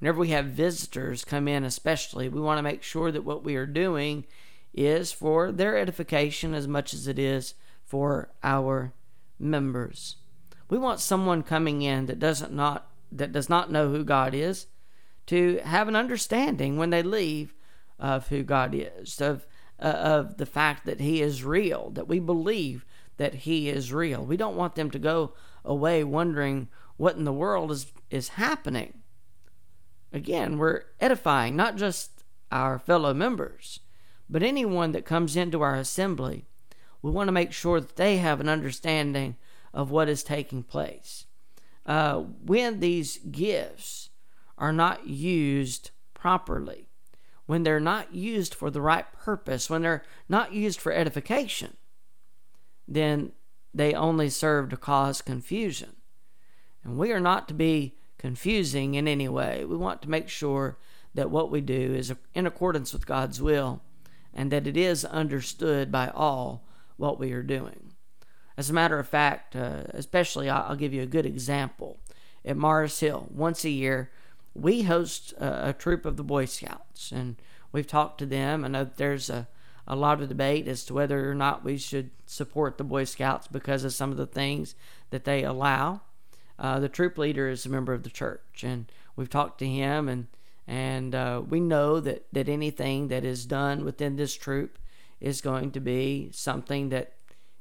Whenever 0.00 0.18
we 0.18 0.30
have 0.30 0.46
visitors 0.46 1.24
come 1.24 1.46
in, 1.46 1.62
especially, 1.62 2.28
we 2.28 2.40
want 2.40 2.58
to 2.58 2.62
make 2.64 2.82
sure 2.82 3.12
that 3.12 3.24
what 3.24 3.44
we 3.44 3.54
are 3.54 3.66
doing 3.66 4.26
is 4.74 5.12
for 5.12 5.52
their 5.52 5.78
edification 5.78 6.54
as 6.54 6.66
much 6.66 6.92
as 6.92 7.06
it 7.06 7.20
is 7.20 7.54
for 7.84 8.30
our 8.42 8.92
members. 9.38 10.16
We 10.68 10.76
want 10.76 10.98
someone 10.98 11.44
coming 11.44 11.82
in 11.82 12.06
that 12.06 12.18
doesn't 12.18 12.52
not 12.52 12.90
that 13.12 13.30
does 13.30 13.48
not 13.48 13.70
know 13.70 13.90
who 13.92 14.02
God 14.02 14.34
is 14.34 14.66
to 15.26 15.60
have 15.64 15.88
an 15.88 15.96
understanding 15.96 16.76
when 16.76 16.90
they 16.90 17.02
leave 17.02 17.54
of 17.98 18.28
who 18.28 18.42
God 18.42 18.74
is, 18.74 19.20
of 19.20 19.46
uh, 19.78 19.84
of 19.84 20.38
the 20.38 20.46
fact 20.46 20.86
that 20.86 21.00
He 21.00 21.20
is 21.20 21.44
real, 21.44 21.90
that 21.90 22.08
we 22.08 22.18
believe 22.18 22.86
that 23.16 23.34
he 23.34 23.68
is 23.68 23.92
real. 23.92 24.24
We 24.24 24.36
don't 24.36 24.56
want 24.56 24.74
them 24.74 24.90
to 24.90 24.98
go 24.98 25.32
away 25.64 26.04
wondering 26.04 26.68
what 26.96 27.16
in 27.16 27.24
the 27.24 27.32
world 27.32 27.70
is, 27.70 27.92
is 28.10 28.30
happening. 28.30 29.02
Again, 30.12 30.58
we're 30.58 30.82
edifying 31.00 31.56
not 31.56 31.76
just 31.76 32.24
our 32.50 32.78
fellow 32.78 33.12
members, 33.12 33.80
but 34.28 34.42
anyone 34.42 34.92
that 34.92 35.04
comes 35.04 35.36
into 35.36 35.62
our 35.62 35.74
assembly. 35.74 36.46
We 37.02 37.10
want 37.10 37.28
to 37.28 37.32
make 37.32 37.52
sure 37.52 37.80
that 37.80 37.96
they 37.96 38.18
have 38.18 38.40
an 38.40 38.48
understanding 38.48 39.36
of 39.72 39.90
what 39.90 40.08
is 40.08 40.22
taking 40.22 40.62
place. 40.62 41.26
Uh, 41.84 42.20
when 42.44 42.80
these 42.80 43.18
gifts 43.18 44.10
are 44.58 44.72
not 44.72 45.06
used 45.06 45.90
properly, 46.14 46.88
when 47.46 47.62
they're 47.62 47.80
not 47.80 48.14
used 48.14 48.54
for 48.54 48.70
the 48.70 48.80
right 48.80 49.10
purpose, 49.12 49.70
when 49.70 49.82
they're 49.82 50.02
not 50.28 50.52
used 50.52 50.80
for 50.80 50.92
edification, 50.92 51.76
then 52.88 53.32
they 53.72 53.94
only 53.94 54.28
serve 54.28 54.70
to 54.70 54.76
cause 54.76 55.22
confusion. 55.22 55.96
And 56.82 56.96
we 56.96 57.12
are 57.12 57.20
not 57.20 57.48
to 57.48 57.54
be 57.54 57.96
confusing 58.18 58.94
in 58.94 59.06
any 59.06 59.28
way. 59.28 59.64
We 59.64 59.76
want 59.76 60.02
to 60.02 60.10
make 60.10 60.28
sure 60.28 60.78
that 61.14 61.30
what 61.30 61.50
we 61.50 61.60
do 61.60 61.94
is 61.94 62.12
in 62.34 62.46
accordance 62.46 62.92
with 62.92 63.06
God's 63.06 63.40
will 63.40 63.82
and 64.32 64.50
that 64.52 64.66
it 64.66 64.76
is 64.76 65.04
understood 65.04 65.90
by 65.90 66.08
all 66.08 66.66
what 66.96 67.18
we 67.18 67.32
are 67.32 67.42
doing. 67.42 67.92
As 68.56 68.70
a 68.70 68.74
matter 68.74 68.98
of 68.98 69.08
fact, 69.08 69.54
uh, 69.54 69.84
especially 69.90 70.48
I'll 70.48 70.76
give 70.76 70.94
you 70.94 71.02
a 71.02 71.06
good 71.06 71.26
example. 71.26 71.98
At 72.44 72.56
Mars 72.56 73.00
Hill, 73.00 73.26
once 73.30 73.64
a 73.64 73.70
year, 73.70 74.10
we 74.58 74.82
host 74.82 75.32
a, 75.34 75.70
a 75.70 75.72
troop 75.72 76.06
of 76.06 76.16
the 76.16 76.24
Boy 76.24 76.46
Scouts, 76.46 77.12
and 77.12 77.36
we've 77.72 77.86
talked 77.86 78.18
to 78.18 78.26
them. 78.26 78.64
I 78.64 78.68
know 78.68 78.84
that 78.84 78.96
there's 78.96 79.30
a, 79.30 79.48
a 79.86 79.96
lot 79.96 80.20
of 80.20 80.28
debate 80.28 80.66
as 80.66 80.84
to 80.84 80.94
whether 80.94 81.30
or 81.30 81.34
not 81.34 81.64
we 81.64 81.76
should 81.76 82.10
support 82.26 82.78
the 82.78 82.84
Boy 82.84 83.04
Scouts 83.04 83.46
because 83.48 83.84
of 83.84 83.92
some 83.92 84.10
of 84.10 84.16
the 84.16 84.26
things 84.26 84.74
that 85.10 85.24
they 85.24 85.44
allow. 85.44 86.00
Uh, 86.58 86.80
the 86.80 86.88
troop 86.88 87.18
leader 87.18 87.48
is 87.48 87.66
a 87.66 87.70
member 87.70 87.92
of 87.92 88.02
the 88.02 88.10
church, 88.10 88.62
and 88.62 88.90
we've 89.14 89.30
talked 89.30 89.58
to 89.58 89.66
him, 89.66 90.08
and 90.08 90.26
and 90.66 91.14
uh, 91.14 91.42
we 91.46 91.60
know 91.60 92.00
that 92.00 92.26
that 92.32 92.48
anything 92.48 93.08
that 93.08 93.24
is 93.24 93.46
done 93.46 93.84
within 93.84 94.16
this 94.16 94.34
troop 94.34 94.78
is 95.20 95.40
going 95.40 95.70
to 95.72 95.80
be 95.80 96.30
something 96.32 96.88
that 96.88 97.12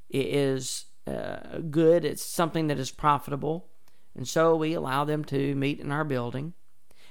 is 0.10 0.86
uh, 1.08 1.60
good. 1.70 2.06
It's 2.06 2.24
something 2.24 2.68
that 2.68 2.80
is 2.80 2.92
profitable, 2.92 3.68
and 4.16 4.28
so 4.28 4.56
we 4.56 4.74
allow 4.74 5.04
them 5.04 5.26
to 5.26 5.56
meet 5.56 5.80
in 5.82 5.92
our 5.92 6.06
building. 6.06 6.54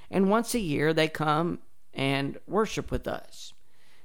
And 0.09 0.29
once 0.29 0.53
a 0.53 0.59
year, 0.59 0.93
they 0.93 1.07
come 1.07 1.59
and 1.93 2.37
worship 2.47 2.91
with 2.91 3.07
us. 3.07 3.53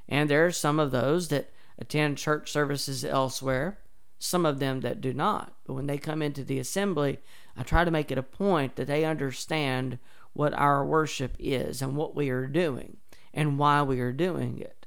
And 0.08 0.28
there 0.28 0.46
are 0.46 0.52
some 0.52 0.78
of 0.80 0.90
those 0.90 1.28
that 1.28 1.50
attend 1.78 2.18
church 2.18 2.50
services 2.50 3.04
elsewhere, 3.04 3.78
some 4.18 4.44
of 4.44 4.58
them 4.58 4.80
that 4.80 5.00
do 5.00 5.14
not. 5.14 5.54
But 5.66 5.74
when 5.74 5.86
they 5.86 5.98
come 5.98 6.22
into 6.22 6.44
the 6.44 6.58
assembly, 6.58 7.18
I 7.56 7.62
try 7.62 7.84
to 7.84 7.90
make 7.90 8.10
it 8.10 8.18
a 8.18 8.22
point 8.22 8.76
that 8.76 8.86
they 8.86 9.04
understand 9.04 9.98
what 10.32 10.54
our 10.54 10.84
worship 10.84 11.36
is 11.38 11.82
and 11.82 11.96
what 11.96 12.14
we 12.14 12.30
are 12.30 12.46
doing 12.46 12.98
and 13.32 13.58
why 13.58 13.82
we 13.82 14.00
are 14.00 14.12
doing 14.12 14.58
it. 14.58 14.86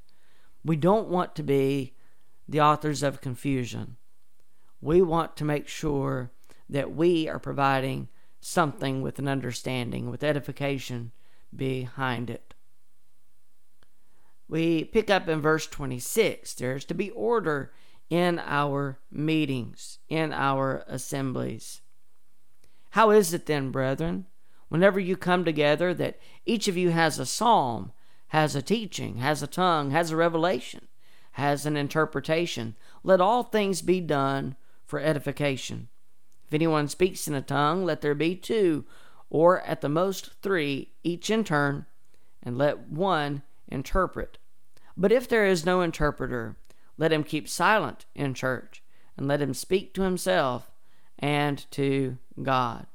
We 0.63 0.75
don't 0.75 1.10
want 1.10 1.36
to 1.36 1.43
be 1.43 1.93
the 2.48 2.62
authors 2.62 3.03
of 3.03 3.22
confusion. 3.22 3.98
We 4.82 5.01
want 5.01 5.36
to 5.38 5.46
make 5.46 5.67
sure 5.67 6.32
that 6.70 6.96
we 6.96 7.27
are 7.27 7.39
providing 7.39 8.10
something 8.43 9.01
with 9.01 9.19
an 9.19 9.27
understanding, 9.27 10.09
with 10.09 10.23
edification 10.23 11.12
behind 11.55 12.29
it. 12.29 12.53
We 14.47 14.83
pick 14.83 15.09
up 15.09 15.29
in 15.29 15.41
verse 15.41 15.65
26. 15.65 16.53
There's 16.55 16.85
to 16.85 16.93
be 16.93 17.09
order 17.12 17.73
in 18.09 18.39
our 18.39 19.00
meetings, 19.09 20.00
in 20.09 20.33
our 20.33 20.83
assemblies. 20.88 21.81
How 22.91 23.12
is 23.12 23.33
it 23.33 23.45
then, 23.45 23.71
brethren, 23.71 24.27
whenever 24.67 25.00
you 25.00 25.15
come 25.17 25.45
together, 25.45 25.93
that 25.93 26.19
each 26.45 26.67
of 26.67 26.77
you 26.77 26.91
has 26.91 27.17
a 27.17 27.25
psalm, 27.25 27.91
has 28.27 28.55
a 28.55 28.62
teaching, 28.62 29.17
has 29.17 29.41
a 29.41 29.47
tongue, 29.47 29.91
has 29.91 30.12
a 30.12 30.17
revelation, 30.17 30.88
has 31.31 31.65
an 31.65 31.77
interpretation? 31.77 32.75
Let 33.03 33.21
all 33.21 33.43
things 33.43 33.81
be 33.81 34.01
done 34.01 34.55
for 34.85 35.00
edification. 35.00 35.88
If 36.53 36.57
anyone 36.57 36.88
speaks 36.88 37.27
in 37.27 37.33
a 37.33 37.41
tongue, 37.41 37.83
let 37.83 38.01
there 38.01 38.13
be 38.13 38.36
two, 38.36 38.86
or 39.31 39.62
at 39.62 39.81
the 39.81 39.89
most 39.89 40.33
three, 40.43 40.91
each 41.03 41.31
in 41.31 41.43
turn, 41.43 41.88
and 42.43 42.60
let 42.60 42.89
one 42.89 43.41
interpret. 43.67 44.38
But 44.95 45.12
if 45.12 45.27
there 45.27 45.48
is 45.48 45.65
no 45.65 45.81
interpreter, 45.81 46.55
let 46.95 47.12
him 47.12 47.24
keep 47.24 47.50
silent 47.50 48.05
in 48.13 48.36
church, 48.36 48.83
and 49.17 49.27
let 49.27 49.41
him 49.41 49.55
speak 49.55 49.95
to 49.95 50.03
himself 50.03 50.69
and 51.17 51.65
to 51.72 52.19
God. 52.39 52.86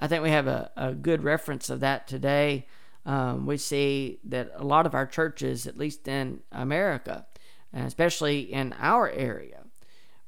I 0.00 0.08
think 0.08 0.24
we 0.24 0.30
have 0.30 0.48
a, 0.48 0.72
a 0.76 0.92
good 0.92 1.22
reference 1.22 1.70
of 1.70 1.78
that 1.78 2.08
today. 2.08 2.66
Um, 3.04 3.46
we 3.46 3.56
see 3.56 4.18
that 4.24 4.50
a 4.56 4.64
lot 4.64 4.84
of 4.84 4.96
our 4.96 5.06
churches, 5.06 5.68
at 5.68 5.78
least 5.78 6.08
in 6.08 6.40
America, 6.50 7.24
and 7.72 7.86
especially 7.86 8.52
in 8.52 8.74
our 8.80 9.08
area, 9.08 9.62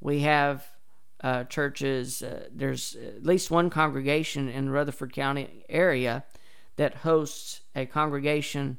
we 0.00 0.20
have 0.20 0.64
uh, 1.22 1.44
churches. 1.44 2.22
Uh, 2.22 2.48
there's 2.52 2.96
at 2.96 3.24
least 3.24 3.50
one 3.50 3.70
congregation 3.70 4.48
in 4.48 4.66
the 4.66 4.70
Rutherford 4.70 5.12
County 5.12 5.64
area 5.68 6.24
that 6.76 6.96
hosts 6.96 7.60
a 7.74 7.86
congregation 7.86 8.78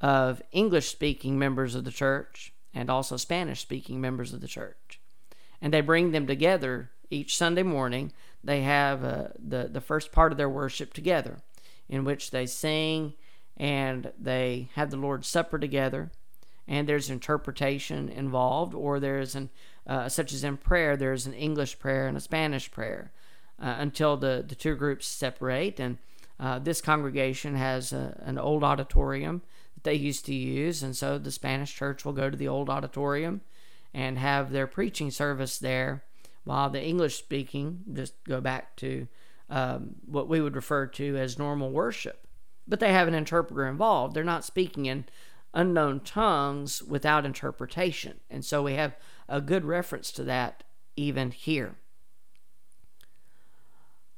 of 0.00 0.42
English 0.52 0.88
speaking 0.88 1.38
members 1.38 1.74
of 1.74 1.84
the 1.84 1.90
church 1.90 2.52
and 2.72 2.88
also 2.88 3.16
Spanish 3.16 3.60
speaking 3.60 4.00
members 4.00 4.32
of 4.32 4.40
the 4.40 4.48
church. 4.48 5.00
And 5.60 5.72
they 5.72 5.80
bring 5.80 6.12
them 6.12 6.26
together 6.26 6.90
each 7.10 7.36
Sunday 7.36 7.62
morning. 7.62 8.12
They 8.42 8.62
have 8.62 9.04
uh, 9.04 9.28
the, 9.38 9.68
the 9.70 9.80
first 9.80 10.12
part 10.12 10.32
of 10.32 10.38
their 10.38 10.48
worship 10.48 10.92
together, 10.92 11.38
in 11.88 12.04
which 12.04 12.30
they 12.30 12.46
sing 12.46 13.14
and 13.56 14.12
they 14.18 14.70
have 14.74 14.90
the 14.90 14.96
Lord's 14.96 15.28
Supper 15.28 15.58
together. 15.58 16.10
And 16.66 16.88
there's 16.88 17.10
interpretation 17.10 18.08
involved, 18.08 18.74
or 18.74 19.00
there's 19.00 19.34
an 19.34 19.50
uh, 19.86 20.08
such 20.08 20.32
as 20.32 20.44
in 20.44 20.56
prayer, 20.56 20.96
there's 20.96 21.26
an 21.26 21.34
English 21.34 21.78
prayer 21.78 22.06
and 22.06 22.16
a 22.16 22.20
Spanish 22.20 22.70
prayer 22.70 23.12
uh, 23.60 23.76
until 23.78 24.16
the, 24.16 24.44
the 24.46 24.54
two 24.54 24.74
groups 24.74 25.06
separate. 25.06 25.80
And 25.80 25.98
uh, 26.38 26.58
this 26.58 26.80
congregation 26.80 27.54
has 27.56 27.92
a, 27.92 28.20
an 28.24 28.38
old 28.38 28.64
auditorium 28.64 29.42
that 29.74 29.84
they 29.84 29.94
used 29.94 30.24
to 30.26 30.34
use, 30.34 30.82
and 30.82 30.96
so 30.96 31.18
the 31.18 31.30
Spanish 31.30 31.74
church 31.74 32.04
will 32.04 32.12
go 32.12 32.30
to 32.30 32.36
the 32.36 32.48
old 32.48 32.70
auditorium 32.70 33.40
and 33.92 34.18
have 34.18 34.52
their 34.52 34.66
preaching 34.66 35.10
service 35.10 35.58
there, 35.58 36.04
while 36.44 36.70
the 36.70 36.82
English 36.82 37.18
speaking 37.18 37.80
just 37.92 38.14
go 38.24 38.40
back 38.40 38.76
to 38.76 39.06
um, 39.50 39.96
what 40.06 40.28
we 40.28 40.40
would 40.40 40.54
refer 40.54 40.86
to 40.86 41.16
as 41.16 41.38
normal 41.38 41.70
worship. 41.70 42.26
But 42.68 42.80
they 42.80 42.92
have 42.92 43.08
an 43.08 43.14
interpreter 43.14 43.66
involved. 43.66 44.14
They're 44.14 44.24
not 44.24 44.44
speaking 44.44 44.86
in 44.86 45.04
unknown 45.52 46.00
tongues 46.00 46.82
without 46.82 47.26
interpretation. 47.26 48.20
And 48.30 48.44
so 48.44 48.62
we 48.62 48.74
have 48.74 48.94
a 49.30 49.40
good 49.40 49.64
reference 49.64 50.12
to 50.12 50.24
that 50.24 50.64
even 50.96 51.30
here. 51.30 51.76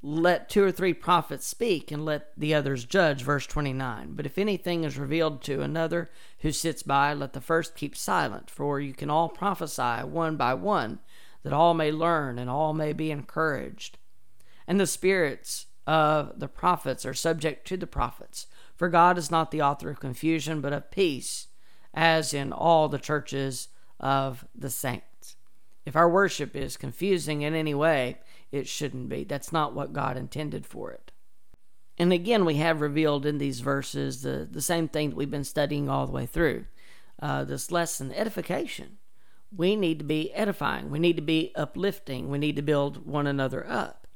Let 0.05 0.49
two 0.49 0.65
or 0.65 0.73
three 0.73 0.95
prophets 0.95 1.47
speak 1.47 1.93
and 1.93 2.05
let 2.05 2.33
the 2.37 2.55
others 2.55 2.85
judge, 2.85 3.23
verse 3.23 3.47
29. 3.47 4.15
But 4.15 4.27
if 4.27 4.37
anything 4.37 4.83
is 4.83 4.99
revealed 4.99 5.43
to 5.43 5.63
another 5.63 6.11
who 6.41 6.51
sits 6.51 6.83
by, 6.83 7.15
let 7.15 7.35
the 7.35 7.41
first 7.41 7.77
keep 7.77 7.97
silent, 7.97 8.51
for 8.51 8.81
you 8.81 8.95
can 8.95 9.11
all 9.11 9.29
prophesy 9.29 10.05
one 10.05 10.37
by 10.37 10.55
one, 10.55 10.99
that 11.45 11.53
all 11.53 11.75
may 11.75 11.93
learn 11.93 12.39
and 12.39 12.51
all 12.51 12.73
may 12.73 12.93
be 12.93 13.13
encouraged. 13.13 13.99
And 14.67 14.81
the 14.81 14.89
spirits 14.89 15.67
of 15.87 16.41
the 16.41 16.49
prophets 16.49 17.07
are 17.07 17.15
subject 17.15 17.67
to 17.69 17.77
the 17.77 17.87
prophets, 17.87 18.49
for 18.75 18.89
God 18.89 19.19
is 19.19 19.31
not 19.31 19.53
the 19.53 19.63
author 19.63 19.91
of 19.91 20.01
confusion, 20.01 20.61
but 20.61 20.73
of 20.73 20.91
peace, 20.91 21.47
as 21.95 22.35
in 22.35 22.53
all 22.53 22.89
the 22.89 22.99
churches 22.99 23.69
of 24.03 24.45
the 24.55 24.71
saints. 24.71 25.37
If 25.85 25.97
our 25.97 26.09
worship 26.09 26.55
is 26.55 26.77
confusing 26.77 27.43
in 27.43 27.55
any 27.55 27.75
way, 27.75 28.19
it 28.51 28.69
shouldn't 28.69 29.09
be. 29.09 29.25
That's 29.25 29.53
not 29.53 29.75
what 29.75 29.93
God 29.93 30.17
intended 30.17 30.67
for 30.67 30.91
it. 30.93 31.13
And 31.99 32.13
again, 32.13 32.45
we 32.45 32.57
have 32.57 32.81
revealed 32.81 33.27
in 33.27 33.39
these 33.39 33.61
verses 33.61 34.23
the, 34.23 34.49
the 34.51 34.63
same 34.63 34.89
thing 34.89 35.11
that 35.11 35.17
we've 35.17 35.31
been 35.31 35.45
studying 35.45 35.89
all 35.89 36.07
the 36.07 36.13
way 36.13 36.27
through. 36.27 36.67
Uh, 37.21 37.45
this 37.45 37.71
lesson, 37.71 38.13
edification. 38.13 38.99
We 39.55 39.77
need 39.77 39.99
to 39.99 40.05
be 40.05 40.33
edifying. 40.33 40.91
We 40.91 40.99
need 40.99 41.17
to 41.17 41.23
be 41.23 41.53
uplifting. 41.55 42.31
We 42.31 42.39
need 42.39 42.57
to 42.57 42.63
build 42.63 43.07
one 43.07 43.27
another 43.27 43.67
up. 43.69 44.07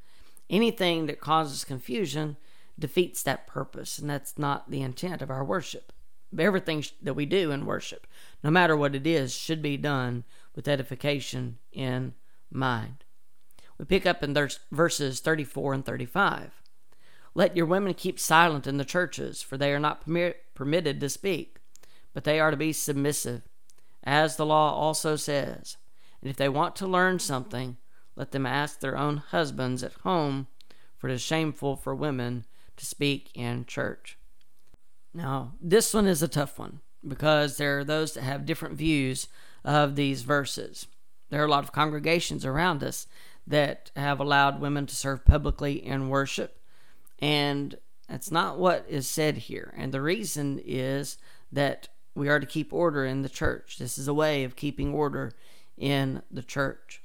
Anything 0.49 1.07
that 1.07 1.21
causes 1.21 1.65
confusion 1.65 2.37
defeats 2.79 3.23
that 3.23 3.47
purpose, 3.47 3.99
and 3.99 4.09
that's 4.09 4.39
not 4.39 4.71
the 4.71 4.83
intent 4.83 5.23
of 5.23 5.31
our 5.31 5.45
worship. 5.45 5.93
Everything 6.39 6.85
that 7.03 7.15
we 7.15 7.27
do 7.27 7.51
in 7.51 7.67
worship, 7.67 8.07
no 8.47 8.53
matter 8.53 8.77
what 8.77 8.95
it 8.95 9.09
is, 9.09 9.35
should 9.35 9.61
be 9.61 9.77
done 9.77 10.23
with 10.55 10.69
edification 10.69 11.59
in 11.73 12.15
mind. 12.49 13.03
We 13.77 13.85
pick 13.85 14.07
up 14.07 14.23
in 14.23 14.39
verses 14.71 15.19
34 15.19 15.75
and 15.75 15.85
35. 15.85 16.63
Let 17.35 17.57
your 17.57 17.67
women 17.67 17.93
keep 17.95 18.21
silent 18.21 18.69
in 18.69 18.77
the 18.77 18.85
churches, 18.85 19.43
for 19.43 19.57
they 19.57 19.73
are 19.73 19.81
not 19.81 20.07
permitted 20.55 21.01
to 21.01 21.09
speak, 21.09 21.57
but 22.15 22.23
they 22.23 22.39
are 22.39 22.53
to 22.53 22.57
be 22.57 22.73
submissive, 22.73 23.43
as 24.05 24.37
the 24.37 24.47
law 24.47 24.73
also 24.73 25.17
says. 25.17 25.77
And 26.21 26.31
if 26.31 26.37
they 26.37 26.49
want 26.49 26.77
to 26.77 26.87
learn 26.87 27.19
something, 27.19 27.79
let 28.15 28.31
them 28.31 28.47
ask 28.47 28.79
their 28.79 28.97
own 28.97 29.17
husbands 29.17 29.83
at 29.83 29.93
home, 30.05 30.47
for 30.97 31.09
it 31.09 31.15
is 31.15 31.21
shameful 31.21 31.75
for 31.75 31.97
women 31.97 32.45
to 32.77 32.87
speak 32.87 33.33
in 33.35 33.65
church. 33.65 34.17
Now, 35.13 35.55
this 35.61 35.93
one 35.93 36.07
is 36.07 36.23
a 36.23 36.29
tough 36.29 36.61
one 36.61 36.79
because 37.07 37.57
there 37.57 37.79
are 37.79 37.85
those 37.85 38.15
that 38.15 38.23
have 38.23 38.47
different 38.47 38.77
views 38.77 39.29
of 39.65 39.97
these 39.97 40.23
verses. 40.23 40.87
There 41.31 41.43
are 41.43 41.47
a 41.47 41.51
lot 41.51 41.65
of 41.65 41.73
congregations 41.73 42.45
around 42.45 42.83
us 42.83 43.07
that 43.47 43.91
have 43.97 44.21
allowed 44.21 44.61
women 44.61 44.87
to 44.87 44.97
serve 44.97 45.25
publicly 45.25 45.85
in 45.85 46.09
worship, 46.09 46.59
and 47.19 47.77
that's 48.09 48.31
not 48.31 48.59
what 48.59 48.87
is 48.89 49.09
said 49.09 49.37
here. 49.37 49.75
And 49.77 49.93
the 49.93 50.01
reason 50.01 50.61
is 50.65 51.17
that 51.51 51.89
we 52.15 52.29
are 52.29 52.41
to 52.41 52.47
keep 52.47 52.73
order 52.73 53.05
in 53.05 53.23
the 53.23 53.29
church. 53.29 53.79
This 53.79 53.99
is 53.99 54.09
a 54.09 54.15
way 54.15 54.45
of 54.45 54.57
keeping 54.57 54.95
order 54.95 55.33
in 55.77 56.23
the 56.31 56.43
church. 56.43 57.03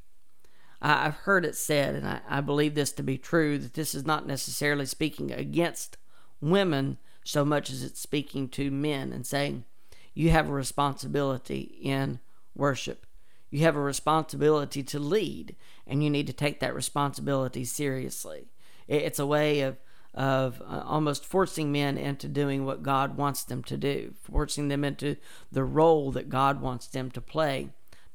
I've 0.81 1.15
heard 1.15 1.45
it 1.45 1.55
said, 1.55 1.93
and 1.93 2.07
I, 2.07 2.21
I 2.27 2.41
believe 2.41 2.73
this 2.73 2.91
to 2.93 3.03
be 3.03 3.17
true, 3.17 3.59
that 3.59 3.75
this 3.75 3.93
is 3.93 4.05
not 4.05 4.25
necessarily 4.25 4.87
speaking 4.87 5.31
against 5.31 5.97
women 6.39 6.97
so 7.23 7.45
much 7.45 7.69
as 7.69 7.83
it's 7.83 7.99
speaking 7.99 8.49
to 8.49 8.71
men 8.71 9.13
and 9.13 9.25
saying, 9.25 9.65
you 10.13 10.29
have 10.29 10.49
a 10.49 10.53
responsibility 10.53 11.77
in 11.81 12.19
worship. 12.55 13.05
You 13.49 13.61
have 13.61 13.75
a 13.75 13.81
responsibility 13.81 14.83
to 14.83 14.99
lead, 14.99 15.55
and 15.85 16.03
you 16.03 16.09
need 16.09 16.27
to 16.27 16.33
take 16.33 16.59
that 16.59 16.75
responsibility 16.75 17.65
seriously. 17.65 18.47
It's 18.87 19.19
a 19.19 19.25
way 19.25 19.61
of, 19.61 19.77
of 20.13 20.61
uh, 20.61 20.83
almost 20.85 21.25
forcing 21.25 21.71
men 21.71 21.97
into 21.97 22.27
doing 22.27 22.65
what 22.65 22.83
God 22.83 23.17
wants 23.17 23.43
them 23.43 23.63
to 23.63 23.77
do, 23.77 24.13
forcing 24.21 24.69
them 24.69 24.83
into 24.83 25.17
the 25.51 25.63
role 25.63 26.11
that 26.11 26.29
God 26.29 26.61
wants 26.61 26.87
them 26.87 27.11
to 27.11 27.21
play, 27.21 27.69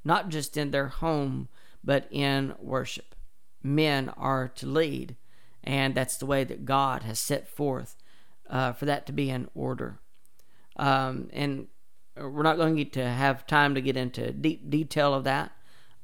not 0.04 0.28
just 0.30 0.56
in 0.56 0.70
their 0.70 0.88
home, 0.88 1.48
but 1.84 2.08
in 2.10 2.54
worship. 2.58 3.14
Men 3.62 4.08
are 4.16 4.48
to 4.48 4.66
lead, 4.66 5.16
and 5.62 5.94
that's 5.94 6.16
the 6.16 6.26
way 6.26 6.44
that 6.44 6.64
God 6.64 7.02
has 7.02 7.18
set 7.18 7.48
forth 7.48 7.96
uh, 8.48 8.72
for 8.72 8.86
that 8.86 9.06
to 9.06 9.12
be 9.12 9.28
in 9.30 9.48
order. 9.54 9.98
Um, 10.76 11.28
and 11.32 11.68
we're 12.16 12.42
not 12.42 12.56
going 12.56 12.76
to 12.76 12.84
get 12.84 12.92
to 12.94 13.08
have 13.08 13.46
time 13.46 13.74
to 13.74 13.80
get 13.80 13.96
into 13.96 14.32
deep 14.32 14.70
detail 14.70 15.14
of 15.14 15.24
that, 15.24 15.52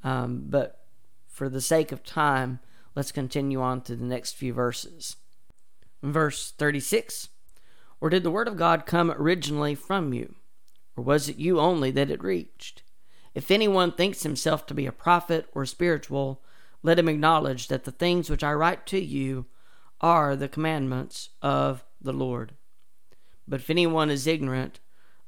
um, 0.04 0.44
but 0.48 0.84
for 1.26 1.48
the 1.48 1.60
sake 1.60 1.92
of 1.92 2.04
time, 2.04 2.60
let's 2.94 3.12
continue 3.12 3.60
on 3.60 3.80
to 3.82 3.96
the 3.96 4.04
next 4.04 4.32
few 4.32 4.52
verses. 4.52 5.16
Verse 6.02 6.52
36 6.52 7.28
Or 8.00 8.10
did 8.10 8.22
the 8.22 8.30
word 8.30 8.48
of 8.48 8.56
God 8.56 8.86
come 8.86 9.10
originally 9.10 9.74
from 9.74 10.12
you? 10.12 10.34
Or 10.96 11.04
was 11.04 11.28
it 11.28 11.36
you 11.36 11.58
only 11.58 11.90
that 11.92 12.10
it 12.10 12.22
reached? 12.22 12.82
If 13.34 13.50
anyone 13.50 13.92
thinks 13.92 14.24
himself 14.24 14.66
to 14.66 14.74
be 14.74 14.86
a 14.86 14.92
prophet 14.92 15.46
or 15.54 15.64
spiritual, 15.64 16.42
let 16.82 16.98
him 16.98 17.08
acknowledge 17.08 17.68
that 17.68 17.84
the 17.84 17.92
things 17.92 18.28
which 18.28 18.44
I 18.44 18.52
write 18.52 18.86
to 18.88 19.00
you 19.00 19.46
are 20.00 20.36
the 20.36 20.48
commandments 20.48 21.30
of 21.40 21.84
the 22.00 22.12
Lord. 22.12 22.52
But 23.48 23.60
if 23.60 23.70
anyone 23.70 24.10
is 24.10 24.26
ignorant, 24.26 24.80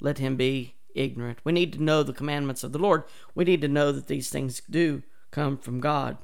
let 0.04 0.18
him 0.18 0.36
be 0.36 0.74
ignorant. 0.94 1.38
We 1.44 1.52
need 1.52 1.72
to 1.72 1.82
know 1.82 2.02
the 2.02 2.12
commandments 2.12 2.62
of 2.62 2.72
the 2.72 2.78
Lord. 2.78 3.04
We 3.34 3.44
need 3.44 3.62
to 3.62 3.68
know 3.68 3.90
that 3.90 4.06
these 4.06 4.28
things 4.28 4.60
do 4.68 5.02
come 5.30 5.56
from 5.56 5.80
God, 5.80 6.18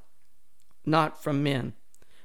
not 0.84 1.22
from 1.22 1.42
men. 1.42 1.72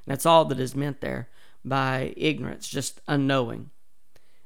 That's 0.05 0.25
all 0.25 0.43
that 0.45 0.59
is 0.59 0.75
meant 0.75 0.99
there 0.99 1.29
by 1.63 2.13
ignorance, 2.17 2.67
just 2.67 2.99
unknowing. 3.07 3.71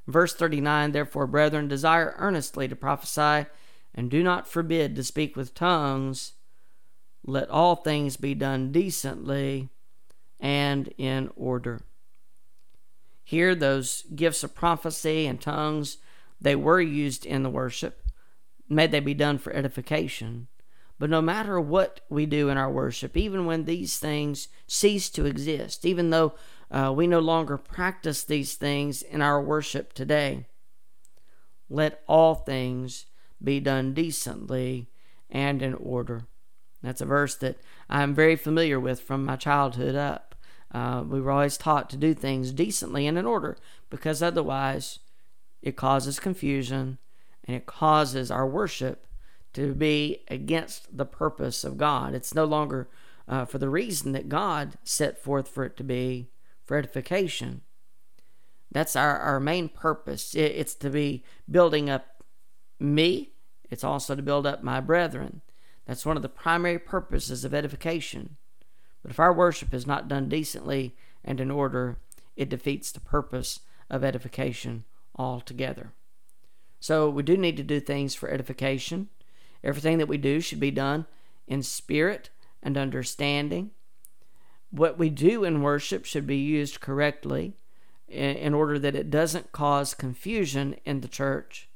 Verse 0.07 0.35
39 0.35 0.91
Therefore, 0.91 1.25
brethren, 1.25 1.67
desire 1.67 2.13
earnestly 2.17 2.67
to 2.67 2.75
prophesy, 2.75 3.49
and 3.93 4.11
do 4.11 4.21
not 4.23 4.47
forbid 4.47 4.95
to 4.95 5.03
speak 5.03 5.35
with 5.35 5.55
tongues. 5.55 6.33
Let 7.25 7.49
all 7.49 7.75
things 7.75 8.17
be 8.17 8.35
done 8.35 8.71
decently 8.71 9.69
and 10.39 10.93
in 10.97 11.31
order. 11.35 11.81
Here, 13.23 13.55
those 13.55 14.03
gifts 14.15 14.43
of 14.43 14.55
prophecy 14.55 15.25
and 15.25 15.41
tongues, 15.41 15.97
they 16.41 16.55
were 16.55 16.81
used 16.81 17.25
in 17.25 17.43
the 17.43 17.49
worship. 17.49 18.01
May 18.67 18.87
they 18.87 18.99
be 18.99 19.13
done 19.13 19.37
for 19.37 19.53
edification. 19.53 20.47
But 20.99 21.09
no 21.09 21.21
matter 21.21 21.59
what 21.59 22.01
we 22.09 22.25
do 22.25 22.49
in 22.49 22.57
our 22.57 22.71
worship, 22.71 23.15
even 23.15 23.45
when 23.45 23.63
these 23.63 23.97
things 23.97 24.49
cease 24.67 25.09
to 25.11 25.25
exist, 25.25 25.85
even 25.85 26.09
though 26.09 26.33
uh, 26.69 26.93
we 26.95 27.07
no 27.07 27.19
longer 27.19 27.57
practice 27.57 28.23
these 28.23 28.55
things 28.55 29.01
in 29.01 29.21
our 29.21 29.41
worship 29.41 29.93
today, 29.93 30.45
let 31.69 32.03
all 32.07 32.35
things 32.35 33.05
be 33.41 33.59
done 33.59 33.93
decently 33.93 34.89
and 35.29 35.61
in 35.61 35.73
order. 35.75 36.27
That's 36.81 37.01
a 37.01 37.05
verse 37.05 37.35
that 37.35 37.57
I'm 37.89 38.13
very 38.13 38.35
familiar 38.35 38.79
with 38.79 38.99
from 39.01 39.25
my 39.25 39.37
childhood 39.37 39.95
up. 39.95 40.35
Uh, 40.71 41.03
we 41.07 41.21
were 41.21 41.31
always 41.31 41.57
taught 41.57 41.89
to 41.89 41.97
do 41.97 42.13
things 42.13 42.51
decently 42.51 43.07
and 43.07 43.17
in 43.17 43.25
order 43.25 43.57
because 43.89 44.21
otherwise 44.21 44.99
it 45.61 45.75
causes 45.75 46.19
confusion 46.19 46.97
and 47.43 47.55
it 47.55 47.65
causes 47.65 48.31
our 48.31 48.47
worship 48.47 49.05
to 49.53 49.73
be 49.73 50.23
against 50.27 50.95
the 50.95 51.05
purpose 51.05 51.63
of 51.63 51.77
God. 51.77 52.13
It's 52.13 52.35
no 52.35 52.45
longer 52.45 52.87
uh, 53.27 53.45
for 53.45 53.57
the 53.57 53.69
reason 53.69 54.11
that 54.13 54.29
God 54.29 54.77
set 54.83 55.21
forth 55.21 55.47
for 55.47 55.63
it 55.63 55.75
to 55.77 55.83
be 55.83 56.29
for 56.63 56.77
edification. 56.77 57.61
That's 58.71 58.95
our, 58.95 59.17
our 59.17 59.39
main 59.39 59.69
purpose. 59.69 60.35
It, 60.35 60.51
it's 60.55 60.75
to 60.75 60.89
be 60.89 61.23
building 61.49 61.89
up 61.89 62.23
me, 62.79 63.31
it's 63.69 63.83
also 63.83 64.15
to 64.15 64.21
build 64.21 64.47
up 64.47 64.63
my 64.63 64.79
brethren. 64.79 65.41
That's 65.85 66.05
one 66.05 66.15
of 66.15 66.23
the 66.23 66.29
primary 66.29 66.79
purposes 66.79 67.43
of 67.43 67.53
edification. 67.53 68.37
But 69.01 69.11
if 69.11 69.19
our 69.19 69.33
worship 69.33 69.73
is 69.73 69.87
not 69.87 70.07
done 70.07 70.29
decently 70.29 70.95
and 71.23 71.39
in 71.39 71.49
order, 71.49 71.97
it 72.35 72.49
defeats 72.49 72.91
the 72.91 72.99
purpose 72.99 73.61
of 73.89 74.03
edification 74.03 74.85
altogether. 75.19 75.91
So 76.79 77.09
we 77.09 77.21
do 77.21 77.37
need 77.37 77.57
to 77.57 77.63
do 77.63 77.79
things 77.79 78.15
for 78.15 78.31
edification. 78.31 79.09
Everything 79.63 79.97
that 79.97 80.07
we 80.07 80.17
do 80.17 80.39
should 80.39 80.59
be 80.59 80.71
done 80.71 81.05
in 81.45 81.61
spirit 81.61 82.29
and 82.63 82.77
understanding. 82.77 83.71
What 84.71 84.97
we 84.97 85.09
do 85.09 85.43
in 85.43 85.61
worship 85.61 86.05
should 86.05 86.25
be 86.25 86.37
used 86.37 86.79
correctly 86.79 87.53
in 88.07 88.53
order 88.53 88.79
that 88.79 88.95
it 88.95 89.11
doesn't 89.11 89.51
cause 89.51 89.93
confusion 89.93 90.77
in 90.85 91.01
the 91.01 91.07
church. 91.07 91.69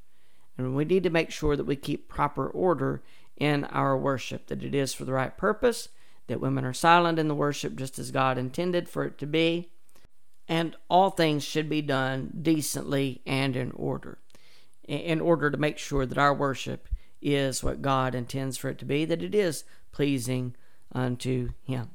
And 0.57 0.75
we 0.75 0.85
need 0.85 1.03
to 1.03 1.09
make 1.09 1.29
sure 1.29 1.55
that 1.55 1.65
we 1.65 1.75
keep 1.75 2.07
proper 2.07 2.47
order 2.47 3.03
in 3.35 3.65
our 3.65 3.97
worship, 3.97 4.47
that 4.47 4.63
it 4.63 4.73
is 4.73 4.93
for 4.93 5.05
the 5.05 5.13
right 5.13 5.35
purpose 5.35 5.89
that 6.27 6.39
women 6.39 6.63
are 6.63 6.73
silent 6.73 7.19
in 7.19 7.27
the 7.27 7.35
worship 7.35 7.75
just 7.75 7.99
as 7.99 8.11
God 8.11 8.37
intended 8.37 8.87
for 8.87 9.03
it 9.03 9.17
to 9.17 9.25
be, 9.25 9.69
and 10.47 10.75
all 10.89 11.09
things 11.09 11.43
should 11.43 11.69
be 11.69 11.81
done 11.81 12.31
decently 12.41 13.21
and 13.25 13.55
in 13.55 13.71
order, 13.71 14.19
in 14.87 15.21
order 15.21 15.49
to 15.49 15.57
make 15.57 15.77
sure 15.77 16.05
that 16.05 16.17
our 16.17 16.33
worship 16.33 16.87
is 17.21 17.63
what 17.63 17.81
God 17.81 18.13
intends 18.13 18.57
for 18.57 18.69
it 18.69 18.77
to 18.79 18.85
be, 18.85 19.05
that 19.05 19.23
it 19.23 19.33
is 19.33 19.63
pleasing 19.91 20.55
unto 20.91 21.49
Him. 21.63 21.91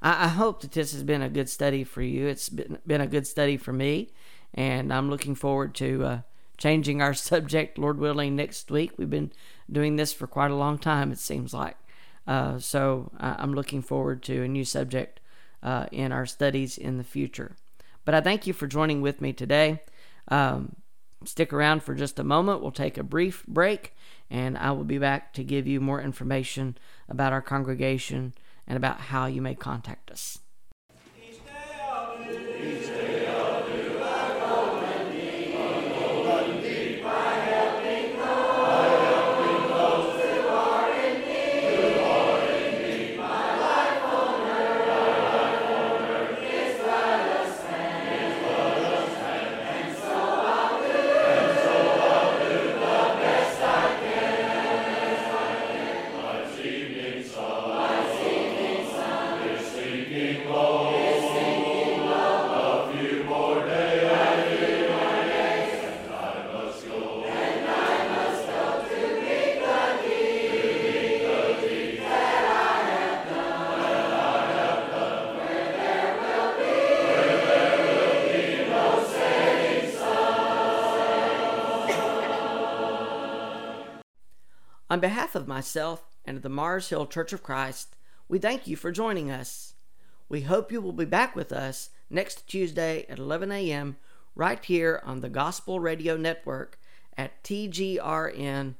I, 0.00 0.28
hope 0.28 0.60
that 0.60 0.72
this 0.72 0.92
has 0.92 1.02
been 1.02 1.22
a 1.22 1.28
good 1.28 1.48
study 1.48 1.82
for 1.82 2.02
you. 2.02 2.28
It's 2.28 2.48
been, 2.48 3.00
a 3.00 3.06
good 3.08 3.26
study 3.26 3.56
for 3.56 3.72
me, 3.72 4.12
and 4.54 4.92
I'm 4.92 5.10
looking 5.10 5.34
forward 5.34 5.74
to 5.76 6.04
uh, 6.04 6.20
changing 6.56 7.02
our 7.02 7.14
subject, 7.14 7.78
Lord 7.78 7.98
willing, 7.98 8.36
next 8.36 8.70
week. 8.70 8.92
We've 8.96 9.10
been 9.10 9.32
doing 9.70 9.96
this 9.96 10.12
for 10.12 10.28
quite 10.28 10.52
a 10.52 10.56
long 10.56 10.78
time, 10.78 11.10
it 11.10 11.18
seems 11.18 11.52
like. 11.52 11.76
Uh, 12.28 12.58
so 12.58 13.10
I'm 13.18 13.54
looking 13.54 13.82
forward 13.82 14.22
to 14.24 14.42
a 14.42 14.48
new 14.48 14.64
subject 14.64 15.17
uh, 15.62 15.86
in 15.92 16.12
our 16.12 16.26
studies 16.26 16.78
in 16.78 16.98
the 16.98 17.04
future. 17.04 17.56
But 18.04 18.14
I 18.14 18.20
thank 18.20 18.46
you 18.46 18.52
for 18.52 18.66
joining 18.66 19.00
with 19.02 19.20
me 19.20 19.32
today. 19.32 19.82
Um, 20.28 20.76
stick 21.24 21.52
around 21.52 21.82
for 21.82 21.94
just 21.94 22.18
a 22.18 22.24
moment. 22.24 22.62
We'll 22.62 22.70
take 22.70 22.96
a 22.96 23.02
brief 23.02 23.44
break, 23.46 23.94
and 24.30 24.56
I 24.56 24.72
will 24.72 24.84
be 24.84 24.98
back 24.98 25.32
to 25.34 25.44
give 25.44 25.66
you 25.66 25.80
more 25.80 26.00
information 26.00 26.78
about 27.08 27.32
our 27.32 27.42
congregation 27.42 28.34
and 28.66 28.76
about 28.76 29.00
how 29.00 29.26
you 29.26 29.42
may 29.42 29.54
contact 29.54 30.10
us. 30.10 30.38
On 84.90 85.00
behalf 85.00 85.34
of 85.34 85.46
myself 85.46 86.16
and 86.24 86.40
the 86.40 86.48
Mars 86.48 86.88
Hill 86.88 87.06
Church 87.06 87.32
of 87.32 87.42
Christ, 87.42 87.94
we 88.28 88.38
thank 88.38 88.66
you 88.66 88.76
for 88.76 88.90
joining 88.90 89.30
us. 89.30 89.74
We 90.28 90.42
hope 90.42 90.72
you 90.72 90.80
will 90.80 90.92
be 90.92 91.04
back 91.04 91.36
with 91.36 91.52
us 91.52 91.90
next 92.08 92.46
Tuesday 92.48 93.04
at 93.08 93.18
11 93.18 93.52
a.m. 93.52 93.96
right 94.34 94.64
here 94.64 95.02
on 95.04 95.20
the 95.20 95.28
Gospel 95.28 95.78
Radio 95.80 96.16
Network 96.16 96.78
at 97.16 97.42
tgrn.org. 97.44 98.74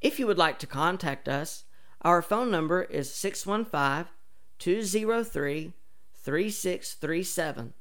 If 0.00 0.18
you 0.18 0.26
would 0.26 0.38
like 0.38 0.58
to 0.58 0.66
contact 0.66 1.28
us, 1.28 1.64
our 2.02 2.20
phone 2.22 2.50
number 2.50 2.82
is 2.82 3.12
615 3.12 4.12
203 4.58 5.72
3637. 6.14 7.74